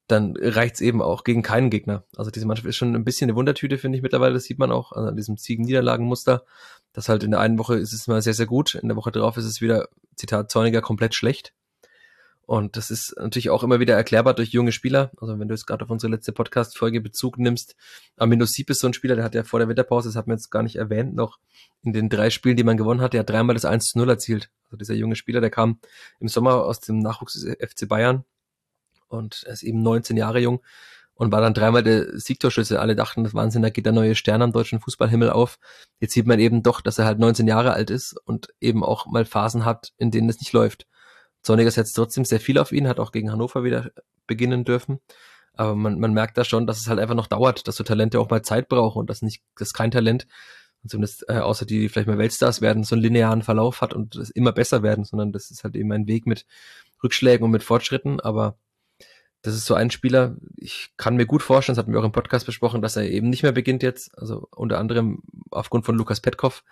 [0.06, 2.04] dann reicht's eben auch gegen keinen Gegner.
[2.16, 4.34] Also diese Mannschaft ist schon ein bisschen eine Wundertüte, finde ich mittlerweile.
[4.34, 6.44] Das sieht man auch an diesem Siegen-Niederlagen-Muster.
[6.92, 8.76] Das halt in der einen Woche ist es mal sehr, sehr gut.
[8.76, 11.54] In der Woche drauf ist es wieder, Zitat Zorniger, komplett schlecht.
[12.46, 15.10] Und das ist natürlich auch immer wieder erklärbar durch junge Spieler.
[15.20, 17.74] Also wenn du jetzt gerade auf unsere letzte Podcast-Folge Bezug nimmst,
[18.16, 20.36] Amino Siep ist so ein Spieler, der hat ja vor der Winterpause, das hat man
[20.36, 21.40] jetzt gar nicht erwähnt, noch
[21.82, 24.08] in den drei Spielen, die man gewonnen hat, der hat dreimal das 1 zu 0
[24.10, 24.50] erzielt.
[24.66, 25.80] Also dieser junge Spieler, der kam
[26.20, 28.24] im Sommer aus dem Nachwuchs des FC Bayern
[29.08, 30.60] und er ist eben 19 Jahre jung
[31.16, 32.78] und war dann dreimal der Siegtorschütze.
[32.78, 35.58] Alle dachten, das Wahnsinn, da geht der neue Stern am deutschen Fußballhimmel auf.
[35.98, 39.06] Jetzt sieht man eben doch, dass er halt 19 Jahre alt ist und eben auch
[39.06, 40.86] mal Phasen hat, in denen es nicht läuft.
[41.42, 43.90] Zorniger setzt trotzdem sehr viel auf ihn, hat auch gegen Hannover wieder
[44.26, 45.00] beginnen dürfen.
[45.54, 48.20] Aber man, man merkt da schon, dass es halt einfach noch dauert, dass so Talente
[48.20, 50.26] auch mal Zeit brauchen und dass nicht, dass kein Talent,
[50.86, 54.16] zumindest äh, außer die, die vielleicht mal Weltstars werden, so einen linearen Verlauf hat und
[54.16, 56.44] das immer besser werden, sondern das ist halt eben ein Weg mit
[57.02, 58.20] Rückschlägen und mit Fortschritten.
[58.20, 58.58] Aber
[59.46, 62.10] das ist so ein Spieler, ich kann mir gut vorstellen, das hatten wir auch im
[62.10, 66.20] Podcast besprochen, dass er eben nicht mehr beginnt jetzt, also unter anderem aufgrund von Lukas
[66.20, 66.64] Petkov,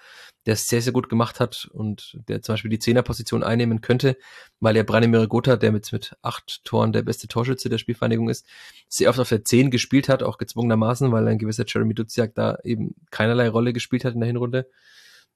[0.47, 4.17] der es sehr, sehr gut gemacht hat und der zum Beispiel die Zehnerposition einnehmen könnte,
[4.59, 8.45] weil er Branimir Gotha, der mit, mit acht Toren der beste Torschütze der Spielvereinigung ist,
[8.89, 12.59] sehr oft auf der Zehn gespielt hat, auch gezwungenermaßen, weil ein gewisser Jeremy Duziak da
[12.65, 14.69] eben keinerlei Rolle gespielt hat in der Hinrunde.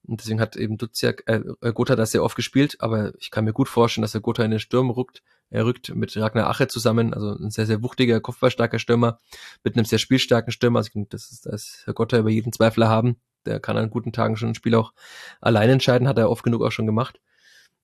[0.07, 1.41] Und deswegen hat eben Duziak, äh,
[1.73, 4.51] Gotha das sehr oft gespielt, aber ich kann mir gut vorstellen, dass er Gotha in
[4.51, 5.23] den Sturm rückt.
[5.51, 9.19] Er rückt mit Ragnar Ache zusammen, also ein sehr, sehr wuchtiger, kopfballstarker Stürmer,
[9.65, 10.81] mit einem sehr spielstarken Stürmer.
[10.81, 13.17] Also das ist, da ist Herr Gotha über jeden Zweifel haben.
[13.47, 14.93] Der kann an guten Tagen schon ein Spiel auch
[15.41, 17.21] allein entscheiden, hat er oft genug auch schon gemacht.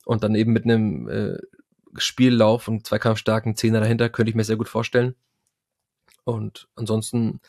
[0.05, 1.39] Und dann eben mit einem äh,
[1.97, 5.15] Spiellauf und zweikampfstarken Zehner dahinter könnte ich mir sehr gut vorstellen.
[6.25, 7.41] Und ansonsten,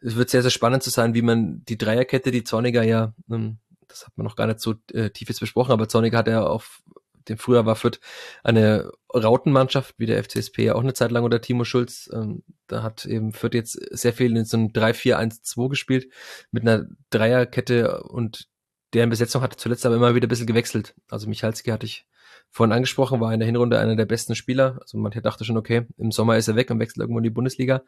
[0.00, 3.58] es wird sehr, sehr spannend zu sein, wie man die Dreierkette, die Zorniger ja, ähm,
[3.86, 6.44] das hat man noch gar nicht so äh, tief jetzt besprochen, aber Zorniger hat ja
[6.44, 6.82] auf
[7.28, 8.00] dem früher war Fürth
[8.42, 12.10] eine Rautenmannschaft, wie der FCSP ja auch eine Zeit lang unter Timo Schulz.
[12.12, 16.12] Ähm, da hat eben Fürth jetzt sehr viel in so einem 3-4-1-2 gespielt
[16.50, 18.48] mit einer Dreierkette und
[18.92, 20.94] deren Besetzung hat zuletzt aber immer wieder ein bisschen gewechselt.
[21.08, 22.06] Also Michalski hatte ich
[22.50, 24.78] vorhin angesprochen, war in der Hinrunde einer der besten Spieler.
[24.80, 27.30] Also man dachte schon, okay, im Sommer ist er weg und wechselt irgendwo in die
[27.30, 27.82] Bundesliga.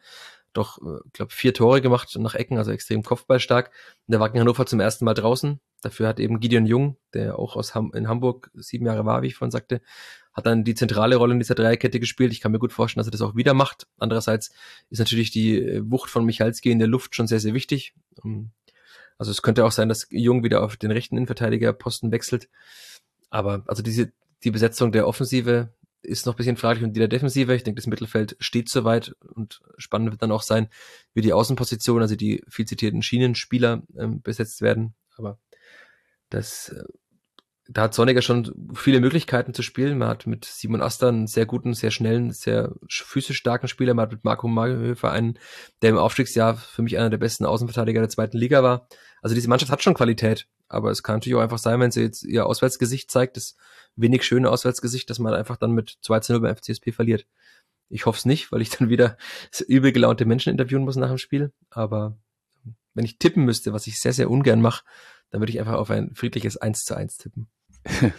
[0.53, 0.77] Doch,
[1.07, 3.71] ich glaube, vier Tore gemacht nach Ecken, also extrem kopfballstark.
[4.07, 5.59] Der war gegen Hannover zum ersten Mal draußen.
[5.81, 9.27] Dafür hat eben Gideon Jung, der auch aus Ham in Hamburg sieben Jahre war, wie
[9.27, 9.81] ich vorhin sagte,
[10.33, 12.31] hat dann die zentrale Rolle in dieser Dreierkette gespielt.
[12.31, 13.87] Ich kann mir gut vorstellen, dass er das auch wieder macht.
[13.97, 14.51] Andererseits
[14.89, 17.93] ist natürlich die äh, Wucht von Michalski in der Luft schon sehr, sehr wichtig.
[18.23, 18.51] Ähm,
[19.17, 22.49] also es könnte auch sein, dass Jung wieder auf den rechten Innenverteidigerposten wechselt.
[23.29, 24.11] Aber also diese,
[24.43, 25.73] die Besetzung der Offensive
[26.03, 27.55] ist noch bisschen fraglich und die der Defensive.
[27.55, 30.69] Ich denke, das Mittelfeld steht soweit und spannend wird dann auch sein,
[31.13, 34.95] wie die Außenposition, also die viel zitierten Schienenspieler ähm, besetzt werden.
[35.17, 35.39] Aber
[36.29, 36.83] das, äh,
[37.67, 39.97] da hat Sonniger schon viele Möglichkeiten zu spielen.
[39.97, 43.93] Man hat mit Simon Aster einen sehr guten, sehr schnellen, sehr physisch starken Spieler.
[43.93, 45.39] Man hat mit Marco Magehöfer einen,
[45.81, 48.87] der im Aufstiegsjahr für mich einer der besten Außenverteidiger der zweiten Liga war.
[49.21, 52.01] Also diese Mannschaft hat schon Qualität, aber es kann natürlich auch einfach sein, wenn sie
[52.01, 53.55] jetzt ihr Auswärtsgesicht zeigt, das
[53.95, 57.25] wenig schöne Auswärtsgesicht, dass man einfach dann mit 2 zu 0 beim FCSP verliert.
[57.89, 59.17] Ich hoffe es nicht, weil ich dann wieder
[59.67, 61.51] übel gelaunte Menschen interviewen muss nach dem Spiel.
[61.69, 62.17] Aber
[62.93, 64.83] wenn ich tippen müsste, was ich sehr, sehr ungern mache,
[65.29, 67.47] dann würde ich einfach auf ein friedliches 1 zu 1 tippen.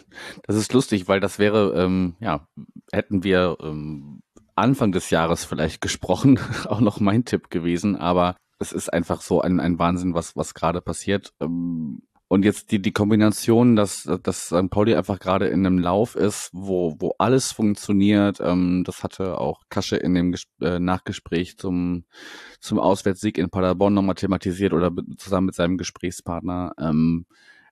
[0.47, 2.47] Das ist lustig, weil das wäre, ähm, ja,
[2.93, 4.21] hätten wir ähm,
[4.55, 9.41] Anfang des Jahres vielleicht gesprochen, auch noch mein Tipp gewesen, aber es ist einfach so
[9.41, 11.33] ein, ein Wahnsinn, was, was gerade passiert.
[11.41, 12.03] Ähm,
[12.35, 14.69] und jetzt die, die Kombination, dass, dass St.
[14.69, 19.63] Pauli einfach gerade in einem Lauf ist, wo, wo alles funktioniert, ähm, das hatte auch
[19.69, 22.07] Kasche in dem Ges äh, Nachgespräch zum,
[22.59, 26.73] zum Auswärtssieg in Paderborn nochmal thematisiert oder zusammen mit seinem Gesprächspartner.
[26.77, 27.27] Ähm,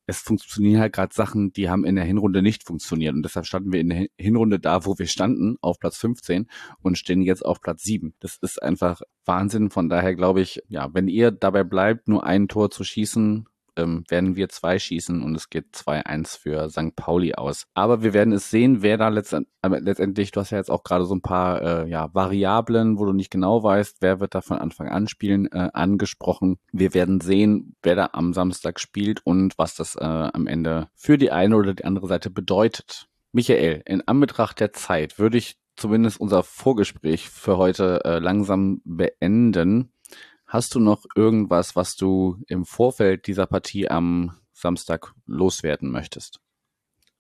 [0.06, 3.14] es funktionieren halt gerade Sachen, die haben in der Hinrunde nicht funktioniert.
[3.14, 6.46] Und deshalb standen wir in der Hinrunde da, wo wir standen, auf Platz 15
[6.82, 8.14] und stehen jetzt auf Platz 7.
[8.20, 9.70] Das ist einfach Wahnsinn.
[9.70, 13.46] Von daher glaube ich, ja, wenn ihr dabei bleibt, nur ein Tor zu schießen,
[13.76, 16.94] ähm, werden wir zwei schießen und es geht 2-1 für St.
[16.96, 17.66] Pauli aus.
[17.74, 21.04] Aber wir werden es sehen, wer da letztend, letztendlich, du hast ja jetzt auch gerade
[21.04, 24.58] so ein paar äh, ja, Variablen, wo du nicht genau weißt, wer wird da von
[24.58, 26.58] Anfang an spielen, äh, angesprochen.
[26.72, 31.18] Wir werden sehen, wer da am Samstag spielt und was das äh, am Ende für
[31.18, 33.06] die eine oder die andere Seite bedeutet.
[33.32, 39.91] Michael, in Anbetracht der Zeit würde ich zumindest unser Vorgespräch für heute äh, langsam beenden.
[40.52, 46.40] Hast du noch irgendwas, was du im Vorfeld dieser Partie am Samstag loswerden möchtest?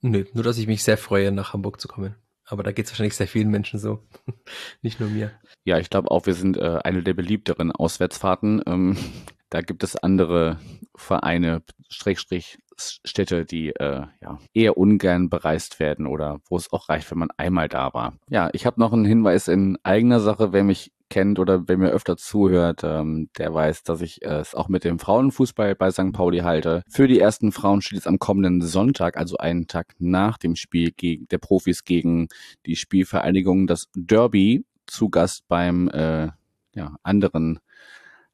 [0.02, 2.14] Nö, nur dass ich mich sehr freue, nach Hamburg zu kommen.
[2.44, 4.02] Aber da geht es wahrscheinlich sehr vielen Menschen so.
[4.82, 5.32] Nicht nur mir.
[5.64, 8.60] Ja, ich glaube auch, wir sind äh, eine der beliebteren Auswärtsfahrten.
[8.66, 8.98] Ähm,
[9.48, 10.60] da gibt es andere
[10.94, 17.10] Vereine, Strich, Städte, die äh, ja, eher ungern bereist werden oder wo es auch reicht,
[17.10, 18.12] wenn man einmal da war.
[18.28, 21.90] Ja, ich habe noch einen Hinweis in eigener Sache, wer mich kennt oder wer mir
[21.90, 26.14] öfter zuhört, ähm, der weiß, dass ich es auch mit dem Frauenfußball bei St.
[26.14, 26.82] Pauli halte.
[26.88, 30.90] Für die ersten Frauen steht es am kommenden Sonntag, also einen Tag nach dem Spiel
[30.90, 32.28] gegen der Profis gegen
[32.64, 36.28] die Spielvereinigung, das Derby zu Gast beim äh,
[36.74, 37.60] ja, anderen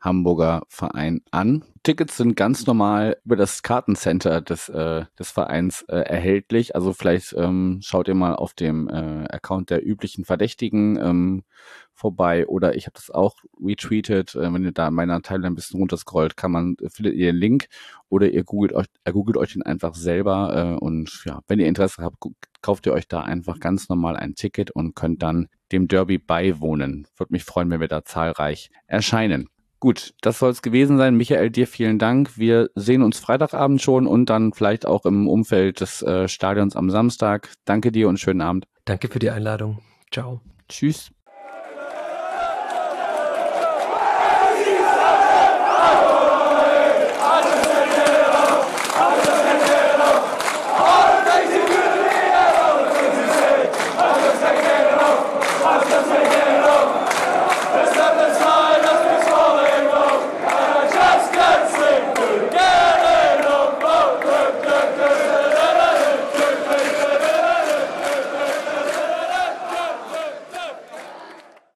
[0.00, 1.64] Hamburger Verein an.
[1.82, 6.74] Tickets sind ganz normal über das Kartencenter des, äh, des Vereins äh, erhältlich.
[6.74, 11.42] Also vielleicht ähm, schaut ihr mal auf dem äh, Account der üblichen Verdächtigen ähm,
[11.94, 14.34] vorbei oder ich habe das auch retweetet.
[14.34, 17.36] Äh, wenn ihr da in meiner Teile ein bisschen runterscrollt, kann man, findet ihr den
[17.36, 17.66] Link
[18.08, 21.66] oder ihr googelt euch, äh, googelt euch den einfach selber äh, und ja, wenn ihr
[21.66, 22.18] Interesse habt,
[22.62, 27.06] kauft ihr euch da einfach ganz normal ein Ticket und könnt dann dem Derby beiwohnen.
[27.16, 29.48] Würde mich freuen, wenn wir da zahlreich erscheinen.
[29.80, 31.14] Gut, das soll es gewesen sein.
[31.14, 32.36] Michael, dir vielen Dank.
[32.36, 36.90] Wir sehen uns Freitagabend schon und dann vielleicht auch im Umfeld des äh, Stadions am
[36.90, 37.52] Samstag.
[37.64, 38.66] Danke dir und schönen Abend.
[38.84, 39.78] Danke für die Einladung.
[40.10, 40.40] Ciao.
[40.68, 41.10] Tschüss.